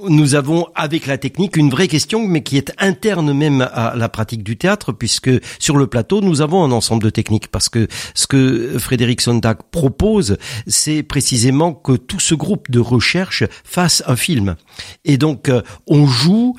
nous 0.09 0.35
avons 0.37 0.66
avec 0.76 1.07
la 1.07 1.18
technique 1.18 1.57
une 1.57 1.70
vraie 1.70 1.88
question, 1.88 2.26
mais 2.28 2.42
qui 2.42 2.57
est 2.57 2.72
interne 2.78 3.33
même 3.33 3.68
à 3.72 3.94
la 3.96 4.09
pratique 4.09 4.44
du 4.44 4.57
théâtre, 4.57 4.92
puisque 4.92 5.31
sur 5.59 5.76
le 5.76 5.88
plateau, 5.88 6.20
nous 6.20 6.40
avons 6.40 6.62
un 6.62 6.70
ensemble 6.70 7.02
de 7.02 7.11
techniques, 7.11 7.48
parce 7.48 7.68
que 7.68 7.88
ce 8.14 8.28
que 8.28 8.78
Frédéric 8.78 9.20
Sonntag 9.20 9.59
propose, 9.72 10.37
c'est 10.68 11.02
précisément 11.02 11.72
que 11.72 11.92
tout 11.92 12.20
ce 12.20 12.37
groupe 12.37 12.70
de 12.70 12.78
recherche 12.78 13.42
fasse 13.64 14.05
un 14.07 14.16
film. 14.16 14.55
Et 15.05 15.16
donc, 15.16 15.50
on 15.88 16.07
joue 16.07 16.55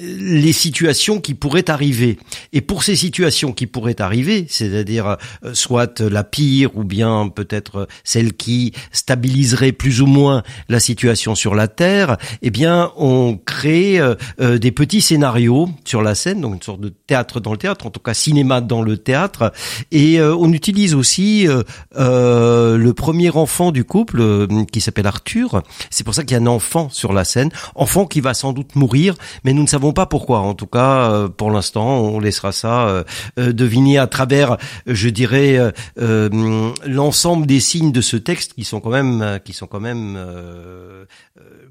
les 0.00 0.52
situations 0.52 1.20
qui 1.20 1.34
pourraient 1.34 1.70
arriver. 1.70 2.18
Et 2.52 2.60
pour 2.60 2.82
ces 2.82 2.96
situations 2.96 3.52
qui 3.52 3.66
pourraient 3.66 4.00
arriver, 4.00 4.46
c'est-à-dire 4.48 5.16
euh, 5.44 5.54
soit 5.54 6.00
la 6.00 6.24
pire 6.24 6.76
ou 6.76 6.84
bien 6.84 7.28
peut-être 7.28 7.88
celle 8.04 8.34
qui 8.34 8.72
stabiliserait 8.92 9.72
plus 9.72 10.00
ou 10.00 10.06
moins 10.06 10.42
la 10.68 10.80
situation 10.80 11.34
sur 11.34 11.54
la 11.54 11.68
Terre, 11.68 12.16
eh 12.42 12.50
bien, 12.50 12.92
on 12.96 13.38
crée 13.44 13.98
euh, 14.00 14.14
euh, 14.40 14.58
des 14.58 14.72
petits 14.72 15.00
scénarios 15.00 15.68
sur 15.84 16.02
la 16.02 16.14
scène, 16.14 16.40
donc 16.40 16.54
une 16.54 16.62
sorte 16.62 16.80
de 16.80 16.88
théâtre 16.88 17.40
dans 17.40 17.52
le 17.52 17.58
théâtre, 17.58 17.86
en 17.86 17.90
tout 17.90 18.00
cas 18.00 18.14
cinéma 18.14 18.60
dans 18.60 18.82
le 18.82 18.96
théâtre, 18.96 19.52
et 19.90 20.20
on 20.20 20.52
utilise 20.52 20.94
aussi 20.94 21.46
le 21.94 22.90
premier 22.92 23.30
enfant 23.30 23.72
du 23.72 23.84
couple 23.84 24.46
qui 24.70 24.80
s'appelle 24.80 25.06
Arthur. 25.06 25.62
C'est 25.90 26.04
pour 26.04 26.14
ça 26.14 26.24
qu'il 26.24 26.36
y 26.36 26.40
a 26.40 26.42
un 26.42 26.46
enfant 26.46 26.88
sur 26.90 27.12
la 27.12 27.24
scène, 27.24 27.50
enfant 27.74 28.06
qui 28.06 28.20
va 28.20 28.34
sans 28.34 28.52
doute 28.52 28.76
mourir, 28.76 29.14
mais 29.44 29.52
nous 29.52 29.62
ne 29.62 29.68
savons 29.72 29.92
pas 29.92 30.06
pourquoi. 30.06 30.38
En 30.40 30.54
tout 30.54 30.66
cas, 30.66 31.28
pour 31.36 31.50
l'instant, 31.50 32.00
on 32.00 32.20
laissera 32.20 32.52
ça 32.52 33.04
deviner 33.36 33.98
à 33.98 34.06
travers, 34.06 34.56
je 34.86 35.08
dirais, 35.08 35.56
euh, 35.56 35.70
euh, 36.00 36.72
l'ensemble 36.86 37.46
des 37.46 37.60
signes 37.60 37.92
de 37.92 38.00
ce 38.00 38.16
texte 38.16 38.54
qui 38.54 38.64
sont 38.64 38.80
quand 38.80 38.90
même, 38.90 39.22
euh, 39.22 39.38
qui 39.38 39.52
sont 39.52 39.66
quand 39.66 39.80
même 39.80 40.18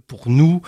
pour 0.07 0.29
nous 0.29 0.61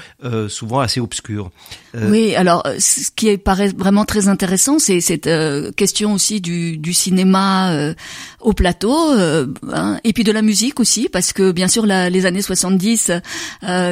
souvent 0.48 0.80
assez 0.80 1.02
obscurs. 1.02 1.52
oui, 1.94 2.34
alors 2.36 2.64
ce 2.80 3.12
qui 3.14 3.38
paraît 3.38 3.74
vraiment 3.78 4.06
très 4.06 4.30
intéressant, 4.30 4.80
c'est 4.80 5.02
cette 5.02 5.30
question 5.76 6.14
aussi 6.14 6.40
du, 6.40 6.94
cinéma 6.94 7.94
au 8.40 8.54
plateau, 8.54 8.96
hein, 9.74 10.00
et 10.06 10.14
puis 10.14 10.24
de 10.24 10.32
la 10.32 10.42
musique 10.42 10.80
aussi, 10.80 11.10
parce 11.10 11.34
que 11.34 11.52
bien 11.52 11.68
sûr 11.68 11.86
les 11.86 12.26
années 12.26 12.42
70 12.42 13.12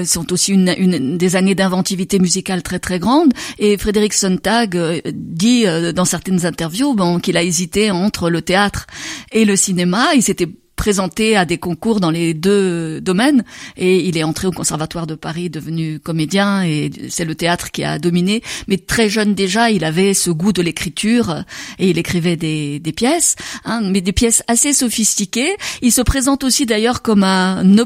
sont 0.05 0.31
aussi 0.31 0.53
une, 0.53 0.73
une 0.77 1.17
des 1.17 1.35
années 1.35 1.55
d'inventivité 1.55 2.17
musicale 2.19 2.63
très 2.63 2.79
très 2.79 2.99
grande. 2.99 3.33
Et 3.59 3.77
Frédéric 3.77 4.13
Sontag 4.13 4.77
dit 5.13 5.65
dans 5.93 6.05
certaines 6.05 6.45
interviews 6.45 6.95
bon, 6.95 7.19
qu'il 7.19 7.37
a 7.37 7.43
hésité 7.43 7.91
entre 7.91 8.29
le 8.29 8.41
théâtre 8.41 8.87
et 9.31 9.45
le 9.45 9.55
cinéma. 9.55 10.13
Il 10.15 10.23
s'était 10.23 10.47
présenté 10.81 11.37
à 11.37 11.45
des 11.45 11.59
concours 11.59 11.99
dans 11.99 12.09
les 12.09 12.33
deux 12.33 12.99
domaines. 13.01 13.43
Et 13.77 13.97
il 14.07 14.17
est 14.17 14.23
entré 14.23 14.47
au 14.47 14.51
conservatoire 14.51 15.05
de 15.05 15.13
Paris 15.13 15.51
devenu 15.51 15.99
comédien 15.99 16.63
et 16.63 16.89
c'est 17.07 17.23
le 17.23 17.35
théâtre 17.35 17.69
qui 17.69 17.83
a 17.83 17.99
dominé. 17.99 18.41
Mais 18.67 18.77
très 18.77 19.07
jeune 19.07 19.35
déjà 19.35 19.69
il 19.69 19.83
avait 19.85 20.15
ce 20.15 20.31
goût 20.31 20.53
de 20.53 20.63
l'écriture 20.63 21.45
et 21.77 21.91
il 21.91 21.99
écrivait 21.99 22.35
des, 22.35 22.79
des 22.79 22.93
pièces 22.93 23.35
hein, 23.63 23.81
mais 23.83 24.01
des 24.01 24.11
pièces 24.11 24.41
assez 24.47 24.73
sophistiquées. 24.73 25.55
Il 25.83 25.91
se 25.91 26.01
présente 26.01 26.43
aussi 26.43 26.65
d'ailleurs 26.65 27.03
comme 27.03 27.23
un 27.23 27.77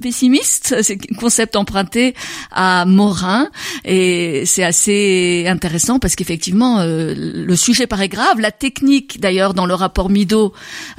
pessimiste, 0.00 0.74
c'est 0.82 0.98
un 1.10 1.14
concept 1.16 1.56
emprunté 1.56 2.14
à 2.50 2.84
Morin 2.86 3.48
et 3.84 4.44
c'est 4.46 4.64
assez 4.64 5.44
intéressant 5.48 5.98
parce 5.98 6.16
qu'effectivement 6.16 6.80
euh, 6.80 7.14
le 7.16 7.56
sujet 7.56 7.86
paraît 7.86 8.08
grave, 8.08 8.40
la 8.40 8.50
technique 8.50 9.20
d'ailleurs 9.20 9.54
dans 9.54 9.66
le 9.66 9.74
rapport 9.74 10.10
Mido 10.10 10.52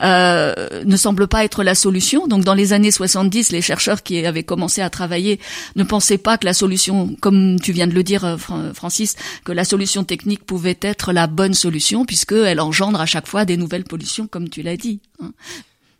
euh, 0.03 0.53
ne 0.85 0.97
semble 0.97 1.27
pas 1.27 1.43
être 1.43 1.63
la 1.63 1.75
solution. 1.75 2.27
Donc 2.27 2.43
dans 2.43 2.53
les 2.53 2.73
années 2.73 2.91
70, 2.91 3.51
les 3.51 3.61
chercheurs 3.61 4.03
qui 4.03 4.25
avaient 4.25 4.43
commencé 4.43 4.81
à 4.81 4.89
travailler 4.89 5.39
ne 5.75 5.83
pensaient 5.83 6.17
pas 6.17 6.37
que 6.37 6.45
la 6.45 6.53
solution, 6.53 7.15
comme 7.21 7.59
tu 7.59 7.71
viens 7.71 7.87
de 7.87 7.93
le 7.93 8.03
dire 8.03 8.25
euh, 8.25 8.37
Francis, 8.73 9.15
que 9.43 9.51
la 9.51 9.65
solution 9.65 10.03
technique 10.03 10.45
pouvait 10.45 10.77
être 10.81 11.13
la 11.13 11.27
bonne 11.27 11.53
solution 11.53 12.05
puisqu'elle 12.05 12.59
engendre 12.59 13.01
à 13.01 13.05
chaque 13.05 13.27
fois 13.27 13.45
des 13.45 13.57
nouvelles 13.57 13.85
pollutions 13.85 14.27
comme 14.27 14.49
tu 14.49 14.61
l'as 14.61 14.77
dit. 14.77 14.99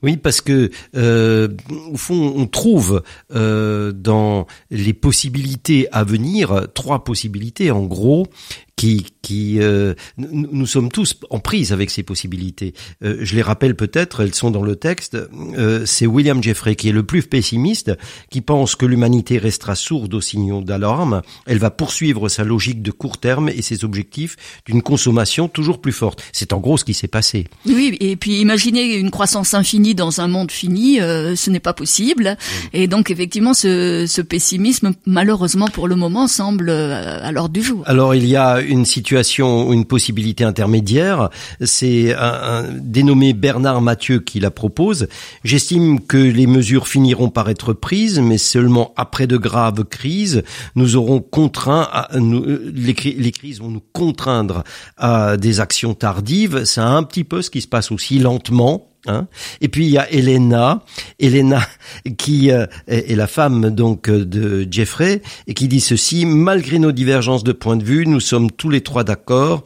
Oui, 0.06 0.18
parce 0.18 0.40
que 0.40 0.70
euh, 0.96 1.48
au 1.92 1.98
fond, 1.98 2.32
on 2.38 2.46
trouve 2.46 3.02
euh, 3.34 3.92
dans 3.92 4.46
les 4.70 4.94
possibilités 4.94 5.88
à 5.92 6.04
venir 6.04 6.68
trois 6.76 7.04
possibilités. 7.04 7.72
En 7.72 7.86
gros 7.86 8.28
qui, 8.76 9.06
qui 9.22 9.60
euh, 9.62 9.94
nous, 10.18 10.66
sommes 10.66 10.92
tous 10.92 11.16
en 11.30 11.40
prise 11.40 11.72
avec 11.72 11.90
ces 11.90 12.04
possibilités. 12.04 12.74
Euh, 13.04 13.18
je 13.22 13.36
les 13.36 13.42
rappelle 13.42 13.76
peut-être, 13.76 14.22
elles 14.22 14.36
sont 14.36 14.52
dans 14.52 14.64
le 14.64 14.76
texte. 14.76 15.18
Euh, 15.58 15.86
c'est 15.86 16.06
William 16.06 16.44
Jeffrey 16.44 16.76
qui 16.76 16.90
est 16.90 16.94
le 16.94 17.04
plus 17.04 17.24
pessimiste, 17.24 17.94
qui 18.30 18.42
pense 18.42 18.76
que 18.76 18.86
l'humanité 18.86 19.38
restera 19.38 19.76
sourde 19.76 20.14
aux 20.14 20.22
signaux 20.22 20.62
d'alarme. 20.62 21.22
Elle 21.46 21.60
va 21.60 21.72
poursuivre 21.72 22.28
sa 22.28 22.44
logique 22.44 22.82
de 22.82 22.92
court 22.92 23.18
terme 23.18 23.50
et 23.50 23.62
ses 23.62 23.86
objectifs 23.86 24.36
d'une 24.66 24.82
consommation 24.82 25.48
toujours 25.48 25.80
plus 25.80 25.94
forte. 25.94 26.22
C'est 26.34 26.52
en 26.52 26.60
gros 26.60 26.78
ce 26.78 26.84
qui 26.84 26.94
s'est 26.94 27.08
passé. 27.08 27.48
Oui, 27.66 27.96
et 28.02 28.18
puis 28.18 28.42
imaginer 28.42 28.96
une 28.96 29.12
croissance 29.12 29.54
infinie 29.54 29.96
dans 29.96 30.20
un 30.20 30.28
monde 30.28 30.52
fini, 30.52 30.98
ce 30.98 31.50
n'est 31.50 31.60
pas 31.60 31.74
possible. 31.74 32.38
Et 32.74 32.88
donc 32.88 33.10
effectivement, 33.10 33.54
ce, 33.54 34.06
ce 34.08 34.22
pessimisme, 34.22 34.94
malheureusement 35.06 35.68
pour 35.68 35.88
le 35.88 35.96
moment, 35.96 36.28
semble 36.28 36.70
à 36.70 37.32
l'ordre 37.32 37.54
du 37.54 37.64
jour. 37.64 37.84
Alors 37.86 38.14
il 38.16 38.26
y 38.26 38.36
a 38.36 38.65
une 38.68 38.86
situation, 38.86 39.72
une 39.72 39.86
possibilité 39.86 40.44
intermédiaire. 40.44 41.30
C'est 41.62 42.14
un, 42.14 42.64
dénommé 42.74 43.34
Bernard 43.34 43.82
Mathieu 43.82 44.20
qui 44.20 44.40
la 44.40 44.52
propose. 44.52 45.08
J'estime 45.44 46.00
que 46.00 46.18
les 46.18 46.48
mesures 46.48 46.88
finiront 46.88 47.30
par 47.30 47.50
être 47.50 47.74
prises, 47.74 48.20
mais 48.20 48.38
seulement 48.38 48.94
après 48.98 49.28
de 49.28 49.38
graves 49.38 49.84
crises. 49.86 50.44
Nous 50.76 50.96
aurons 50.96 51.20
contraint 51.20 51.88
à, 51.92 52.10
les, 52.14 52.94
les 52.94 53.32
crises 53.32 53.60
vont 53.60 53.70
nous 53.70 53.84
contraindre 53.94 54.64
à 54.98 55.38
des 55.38 55.60
actions 55.60 55.94
tardives. 55.94 56.66
C'est 56.66 56.82
un 56.82 57.04
petit 57.04 57.24
peu 57.24 57.42
ce 57.42 57.50
qui 57.50 57.62
se 57.62 57.68
passe 57.68 57.92
aussi 57.92 58.20
lentement 58.20 58.88
Hein. 59.08 59.28
et 59.62 59.68
puis 59.68 59.86
il 59.86 59.92
y 59.92 60.00
a 60.00 60.12
Elena, 60.12 60.84
Elena 61.20 61.62
qui 62.18 62.50
euh, 62.50 62.66
est, 62.88 63.16
la 63.16 63.28
femme 63.28 63.70
donc 63.70 64.10
de 64.10 64.68
Jeffrey 64.70 65.22
et 65.46 65.54
qui 65.54 65.68
dit 65.68 65.80
ceci 65.80 66.26
malgré 66.26 66.80
nos 66.80 66.92
divergences 66.92 67.44
de 67.44 67.52
point 67.52 67.78
de 67.78 67.84
vue, 67.84 68.08
nous 68.08 68.20
sommes 68.20 68.50
tous 68.50 68.70
les 68.70 68.82
trois 68.82 69.04
d'accord 69.04 69.64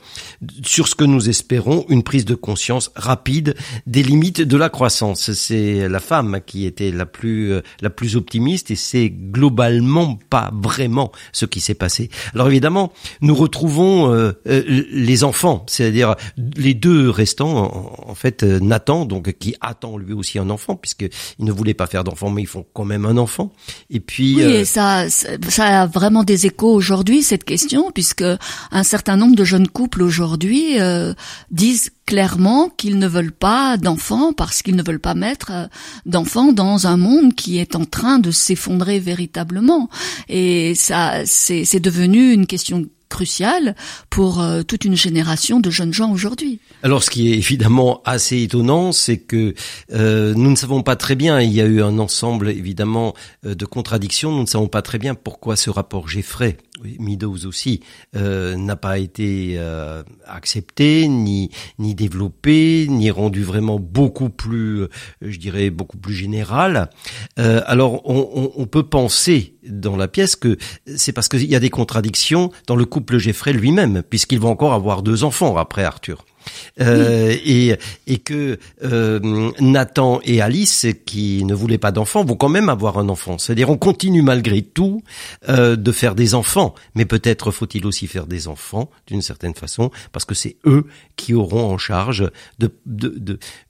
sur 0.65 0.89
ce 0.89 0.95
que 0.95 1.05
nous 1.05 1.29
espérons, 1.29 1.85
une 1.87 2.03
prise 2.03 2.25
de 2.25 2.35
conscience 2.35 2.91
rapide 2.95 3.55
des 3.87 4.03
limites 4.03 4.41
de 4.41 4.57
la 4.57 4.69
croissance. 4.69 5.31
C'est 5.31 5.87
la 5.87 5.99
femme 5.99 6.39
qui 6.45 6.65
était 6.65 6.91
la 6.91 7.05
plus 7.05 7.53
euh, 7.53 7.61
la 7.81 7.89
plus 7.89 8.17
optimiste 8.17 8.71
et 8.71 8.75
c'est 8.75 9.09
globalement 9.09 10.19
pas 10.29 10.51
vraiment 10.53 11.13
ce 11.31 11.45
qui 11.45 11.61
s'est 11.61 11.75
passé. 11.75 12.09
Alors 12.33 12.47
évidemment, 12.49 12.91
nous 13.21 13.35
retrouvons 13.35 14.13
euh, 14.13 14.33
les 14.45 15.23
enfants, 15.23 15.65
c'est-à-dire 15.67 16.15
les 16.57 16.73
deux 16.73 17.09
restants 17.09 17.57
en, 17.57 18.09
en 18.09 18.15
fait 18.15 18.43
Nathan 18.43 19.05
donc 19.05 19.28
qui 19.31 19.55
attend 19.61 19.97
lui 19.97 20.13
aussi 20.13 20.39
un 20.39 20.49
enfant, 20.49 20.75
puisqu'il 20.75 21.09
ne 21.45 21.51
voulait 21.51 21.73
pas 21.73 21.87
faire 21.87 22.03
d'enfant, 22.03 22.29
mais 22.29 22.43
ils 22.43 22.47
font 22.47 22.65
quand 22.73 22.85
même 22.85 23.05
un 23.05 23.17
enfant. 23.17 23.51
Et 23.89 23.99
puis... 23.99 24.35
Oui, 24.35 24.43
euh, 24.43 24.65
ça, 24.65 25.09
ça 25.09 25.81
a 25.81 25.85
vraiment 25.85 26.23
des 26.23 26.45
échos 26.45 26.73
aujourd'hui, 26.73 27.23
cette 27.23 27.43
question, 27.43 27.91
puisque 27.91 28.23
un 28.71 28.83
certain 28.83 29.17
nombre 29.17 29.35
de 29.35 29.43
jeunes 29.43 29.67
couples 29.67 30.01
aujourd'hui 30.01 30.79
euh, 30.79 31.13
disent 31.51 31.91
clairement 32.05 32.69
qu'ils 32.69 32.97
ne 32.97 33.07
veulent 33.07 33.31
pas 33.31 33.77
d'enfants 33.77 34.33
parce 34.33 34.63
qu'ils 34.63 34.75
ne 34.75 34.83
veulent 34.83 34.99
pas 34.99 35.13
mettre 35.13 35.51
euh, 35.51 35.67
d'enfants 36.07 36.53
dans 36.53 36.87
un 36.87 36.97
monde 36.97 37.35
qui 37.35 37.59
est 37.59 37.75
en 37.75 37.85
train 37.85 38.17
de 38.17 38.31
s'effondrer 38.31 38.99
véritablement. 38.99 39.89
Et 40.27 40.73
ça, 40.75 41.25
c'est 41.25 41.79
devenu 41.79 42.33
une 42.33 42.47
question 42.47 42.85
crucial 43.09 43.75
pour 44.09 44.39
euh, 44.39 44.63
toute 44.63 44.85
une 44.85 44.95
génération 44.95 45.59
de 45.59 45.69
jeunes 45.69 45.93
gens 45.93 46.11
aujourd'hui. 46.11 46.59
Alors 46.83 47.03
ce 47.03 47.09
qui 47.09 47.31
est 47.31 47.35
évidemment 47.35 48.01
assez 48.05 48.41
étonnant, 48.41 48.91
c'est 48.91 49.17
que 49.17 49.53
euh, 49.91 50.33
nous 50.35 50.51
ne 50.51 50.55
savons 50.55 50.83
pas 50.83 50.95
très 50.95 51.15
bien, 51.15 51.41
il 51.41 51.51
y 51.51 51.59
a 51.59 51.65
eu 51.65 51.81
un 51.81 51.99
ensemble 51.99 52.49
évidemment 52.49 53.13
euh, 53.45 53.55
de 53.55 53.65
contradictions, 53.65 54.31
nous 54.31 54.43
ne 54.43 54.47
savons 54.47 54.67
pas 54.67 54.81
très 54.81 54.99
bien 54.99 55.15
pourquoi 55.15 55.55
ce 55.55 55.69
rapport 55.69 56.07
Geffray 56.07 56.55
Meadows 56.99 57.45
aussi 57.45 57.81
euh, 58.15 58.55
n'a 58.55 58.75
pas 58.75 58.99
été 58.99 59.55
euh, 59.57 60.03
accepté 60.25 61.07
ni 61.07 61.49
ni 61.77 61.95
développé 61.95 62.87
ni 62.89 63.11
rendu 63.11 63.43
vraiment 63.43 63.79
beaucoup 63.79 64.29
plus 64.29 64.81
euh, 64.81 64.89
je 65.21 65.37
dirais 65.37 65.69
beaucoup 65.69 65.97
plus 65.97 66.13
général. 66.13 66.89
Euh, 67.37 67.61
alors 67.65 68.01
on, 68.09 68.29
on, 68.33 68.51
on, 68.55 68.65
peut 68.65 68.83
penser 68.83 69.55
dans 69.67 69.97
la 69.97 70.07
pièce 70.07 70.35
que 70.35 70.57
c'est 70.95 71.11
parce 71.11 71.27
qu'il 71.27 71.45
y 71.45 71.55
a 71.55 71.59
des 71.59 71.69
contradictions 71.69 72.51
dans 72.67 72.75
le 72.75 72.85
couple 72.85 73.17
Jeffrey 73.17 73.53
lui-même 73.53 74.03
puisqu'il 74.03 74.39
va 74.39 74.49
encore 74.49 74.73
avoir 74.73 75.03
deux 75.03 75.23
enfants 75.23 75.57
après 75.57 75.83
Arthur 75.83 76.25
euh, 76.81 77.35
et, 77.45 77.75
et 78.07 78.17
que 78.17 78.57
euh, 78.83 79.51
Nathan 79.59 80.19
et 80.23 80.41
Alice, 80.41 80.87
qui 81.05 81.43
ne 81.43 81.53
voulaient 81.53 81.77
pas 81.77 81.91
d'enfants, 81.91 82.23
vont 82.23 82.35
quand 82.35 82.49
même 82.49 82.69
avoir 82.69 82.97
un 82.97 83.09
enfant. 83.09 83.37
C'est-à-dire, 83.37 83.69
on 83.69 83.77
continue 83.77 84.21
malgré 84.21 84.61
tout 84.61 85.01
euh, 85.49 85.75
de 85.75 85.91
faire 85.91 86.15
des 86.15 86.35
enfants, 86.35 86.73
mais 86.95 87.05
peut-être 87.05 87.51
faut-il 87.51 87.85
aussi 87.85 88.07
faire 88.07 88.25
des 88.25 88.47
enfants 88.47 88.89
d'une 89.07 89.21
certaine 89.21 89.53
façon, 89.53 89.91
parce 90.11 90.25
que 90.25 90.35
c'est 90.35 90.57
eux 90.65 90.85
qui 91.15 91.33
auront 91.33 91.69
en 91.69 91.77
charge 91.77 92.29
de 92.59 92.71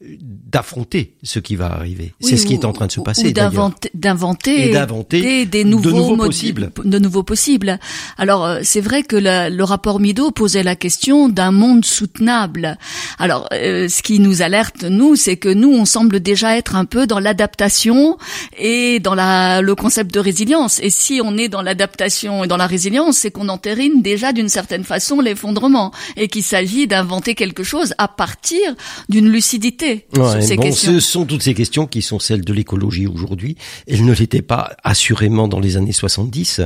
d'affronter 0.02 1.16
ce 1.24 1.40
qui 1.40 1.56
va 1.56 1.72
arriver. 1.72 2.14
c'est 2.20 2.38
ce 2.38 2.46
qui 2.46 2.54
est 2.54 2.66
en 2.66 2.74
train 2.74 2.88
de 2.88 2.92
se 2.92 3.02
passer. 3.02 3.32
D'inventer, 3.32 3.90
d'inventer 3.94 5.46
des, 5.46 5.64
nouveaux, 5.64 6.16
possibles. 6.18 6.72
De 6.84 7.00
nouveaux 7.00 7.24
possibles. 7.24 7.80
Alors, 8.18 8.46
euh, 8.46 8.60
c'est 8.64 8.82
vrai 8.82 9.04
que 9.04 9.16
le 9.16 9.64
rapport 9.64 10.00
Mido 10.00 10.32
posait 10.32 10.64
la 10.64 10.76
question 10.76 11.30
d'un 11.30 11.52
monde 11.52 11.86
soutenable 11.86 12.59
alors, 13.18 13.48
euh, 13.54 13.88
ce 13.88 14.02
qui 14.02 14.20
nous 14.20 14.42
alerte, 14.42 14.84
nous, 14.84 15.16
c'est 15.16 15.38
que 15.38 15.50
nous, 15.50 15.72
on 15.72 15.86
semble 15.86 16.20
déjà 16.20 16.58
être 16.58 16.76
un 16.76 16.86
peu 16.86 17.08
dans 17.08 17.20
l'adaptation 17.20 18.18
et 18.58 19.00
dans 19.00 19.16
la, 19.16 19.62
le 19.62 19.76
concept 19.76 20.14
de 20.14 20.20
résilience. 20.20 20.80
Et 20.82 20.90
si 20.90 21.22
on 21.24 21.38
est 21.38 21.50
dans 21.50 21.62
l'adaptation 21.62 22.44
et 22.44 22.48
dans 22.48 22.58
la 22.58 22.68
résilience, 22.68 23.18
c'est 23.18 23.32
qu'on 23.32 23.50
entérine 23.50 24.02
déjà 24.02 24.32
d'une 24.32 24.50
certaine 24.50 24.84
façon 24.84 25.22
l'effondrement 25.22 25.92
et 26.18 26.28
qu'il 26.28 26.44
s'agit 26.44 26.88
d'inventer 26.88 27.36
quelque 27.36 27.64
chose 27.64 27.94
à 27.98 28.08
partir 28.08 28.60
d'une 29.10 29.30
lucidité 29.30 30.06
sur 30.14 30.42
ces 30.42 30.58
questions. 30.58 30.94
Ce 30.94 31.00
sont 31.00 31.26
toutes 31.26 31.44
ces 31.44 31.54
questions 31.54 31.88
qui 31.88 32.02
sont 32.02 32.20
celles 32.20 32.44
de 32.44 32.54
l'écologie 32.54 33.08
aujourd'hui. 33.08 33.56
Elles 33.88 34.06
ne 34.06 34.14
l'étaient 34.14 34.42
pas 34.42 34.72
assurément 34.84 35.48
dans 35.48 35.60
les 35.60 35.78
années 35.78 35.92
70. 35.92 36.62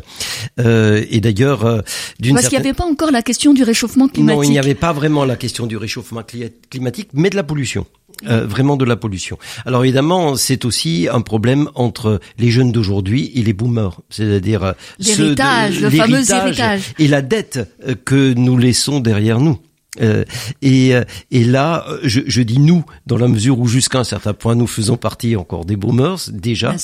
Euh, 0.60 1.06
et 1.10 1.21
d'ailleurs, 1.21 1.65
euh, 1.65 1.82
d'une 2.19 2.36
Parce 2.36 2.47
qu'il 2.47 2.58
n'y 2.58 2.65
avait 2.65 2.73
pas 2.73 2.86
encore 2.86 3.12
la 3.12 3.21
question 3.21 3.53
du 3.53 3.63
réchauffement 3.63 4.08
climatique. 4.08 4.38
Non, 4.38 4.43
il 4.43 4.51
n'y 4.51 4.60
avait 4.60 4.75
pas 4.75 4.93
vraiment 4.93 5.25
la 5.25 5.36
question 5.36 5.65
du 5.65 5.77
réchauffement 5.84 6.24
climatique, 6.69 7.10
mais 7.13 7.30
de 7.30 7.36
la 7.36 7.43
pollution. 7.43 7.86
Euh, 8.28 8.46
vraiment 8.46 8.78
de 8.78 8.86
la 8.86 8.96
pollution. 8.96 9.38
Alors 9.65 9.84
évidemment, 9.84 10.36
c'est 10.36 10.63
aussi 10.65 11.10
un 11.12 11.22
problème 11.22 11.69
entre 11.76 12.22
les 12.38 12.52
jeunes 12.52 12.72
d'aujourd'hui 12.72 13.32
et 13.36 13.41
les 13.41 13.54
boomers, 13.54 14.00
c'est-à-dire 14.10 14.63
euh, 14.63 14.74
l'héritage, 15.00 15.82
le 15.82 15.89
fameux 15.89 16.32
héritage 16.32 16.93
et 17.00 17.08
la 17.08 17.22
dette 17.22 17.60
euh, 17.86 17.96
que 18.06 18.34
nous 18.34 18.58
laissons 18.58 19.02
derrière 19.02 19.39
nous. 19.39 19.60
Euh, 20.01 20.23
et, 20.62 20.95
euh, 20.95 21.03
et 21.32 21.43
là, 21.43 21.86
je, 22.03 22.21
je, 22.25 22.41
dis 22.41 22.60
nous 22.60 22.84
dans 23.06 23.17
la 23.17 23.27
mesure 23.27 23.60
où 23.60 23.67
jusqu'à 23.67 23.99
un 23.99 24.03
certain 24.03 24.34
point 24.34 24.56
nous 24.56 24.67
faisons 24.67 24.97
partie 24.97 25.36
encore 25.36 25.65
des 25.65 25.75
boomers 25.75 26.29
déjà, 26.32 26.75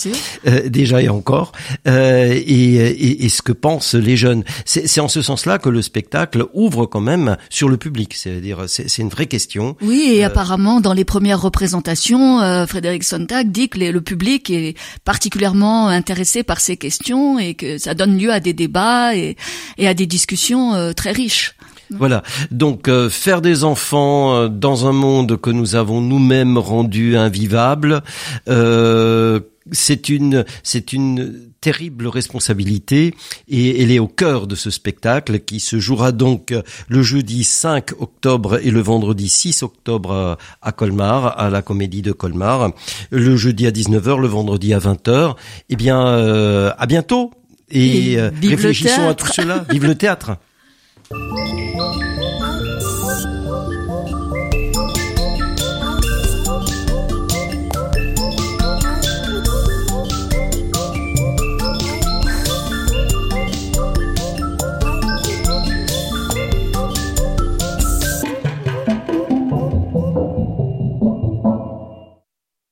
euh, 0.48 0.70
déjà 0.70 1.02
et 1.02 1.10
encore, 1.10 1.52
euh, 1.88 2.32
et, 2.32 2.76
et, 2.76 3.26
et, 3.26 3.30
ce 3.30 3.42
que 3.42 3.52
pensent 3.52 3.96
les 3.96 4.16
jeunes. 4.16 4.44
C'est 4.66 5.00
en 5.00 5.08
ce 5.08 5.22
sens-là 5.22 5.58
que 5.58 5.70
le 5.70 5.82
spectacle 5.82 6.46
ouvre 6.54 6.86
quand 6.86 7.02
même 7.02 7.38
sur 7.50 7.68
le 7.68 7.78
public. 7.78 8.14
C'est-à-dire, 8.14 8.66
c'est 8.68 8.98
une 9.00 9.10
vraie 9.10 9.28
question. 9.28 9.76
Oui, 9.82 10.12
et 10.14 10.24
apparemment 10.24 10.80
dans 10.80 10.94
les 10.94 11.06
premières 11.06 11.42
représentations, 11.42 12.66
Frédéric 12.68 13.04
Sontag 13.04 13.52
dit 13.52 13.70
que 13.70 13.80
le 13.80 14.02
public 14.02 14.50
est 14.50 14.78
particulièrement 15.04 15.88
intéressé 15.88 16.44
par 16.44 16.60
ces 16.60 16.78
questions 16.78 17.40
et 17.40 17.56
que 17.56 17.78
ça 17.78 17.94
donne 17.94 18.18
lieu 18.18 18.32
à 18.32 18.40
des 18.40 18.54
débats 18.54 19.16
et, 19.16 19.36
et 19.78 19.88
à 19.88 19.94
des 19.94 20.06
discussions 20.06 20.94
très 20.94 21.12
riches. 21.12 21.56
Voilà. 21.98 22.24
Donc 22.52 22.88
euh, 22.88 23.10
faire 23.10 23.42
des 23.42 23.64
enfants 23.64 24.36
euh, 24.36 24.48
dans 24.48 24.88
un 24.88 24.92
monde 24.92 25.40
que 25.40 25.50
nous 25.50 25.76
avons 25.76 26.02
nous-mêmes 26.02 26.58
rendu 26.58 27.18
invivable, 27.18 28.04
euh, 28.48 29.40
c'est 29.72 30.10
une 30.10 30.46
c'est 30.64 30.94
une 30.94 31.50
terrible 31.62 32.08
responsabilité 32.08 33.14
et 33.48 33.82
elle 33.82 33.92
est 33.92 34.00
au 34.00 34.08
cœur 34.08 34.48
de 34.48 34.56
ce 34.56 34.70
spectacle 34.70 35.40
qui 35.40 35.60
se 35.60 35.80
jouera 35.80 36.12
donc 36.12 36.54
le 36.88 37.04
jeudi 37.04 37.44
5 37.44 37.92
octobre 38.00 38.60
et 38.64 38.72
le 38.72 38.80
vendredi 38.80 39.28
6 39.28 39.64
octobre 39.64 40.38
à 40.62 40.72
Colmar, 40.72 41.38
à 41.40 41.50
la 41.50 41.62
Comédie 41.62 42.02
de 42.02 42.14
Colmar, 42.14 42.72
le 43.12 43.36
jeudi 43.36 43.68
à 43.68 43.72
19h, 43.72 44.20
le 44.20 44.28
vendredi 44.28 44.74
à 44.74 44.80
20h. 44.80 45.36
Eh 45.70 45.76
bien, 45.76 46.00
à 46.00 46.86
bientôt 46.88 47.32
et, 47.70 48.18
réfléchissons 48.42 49.10
à 49.10 49.14
tout 49.14 49.28
cela. 49.28 49.66
Vive 49.70 49.86
le 49.86 49.96
théâtre. 49.96 50.38
Música 51.12 52.19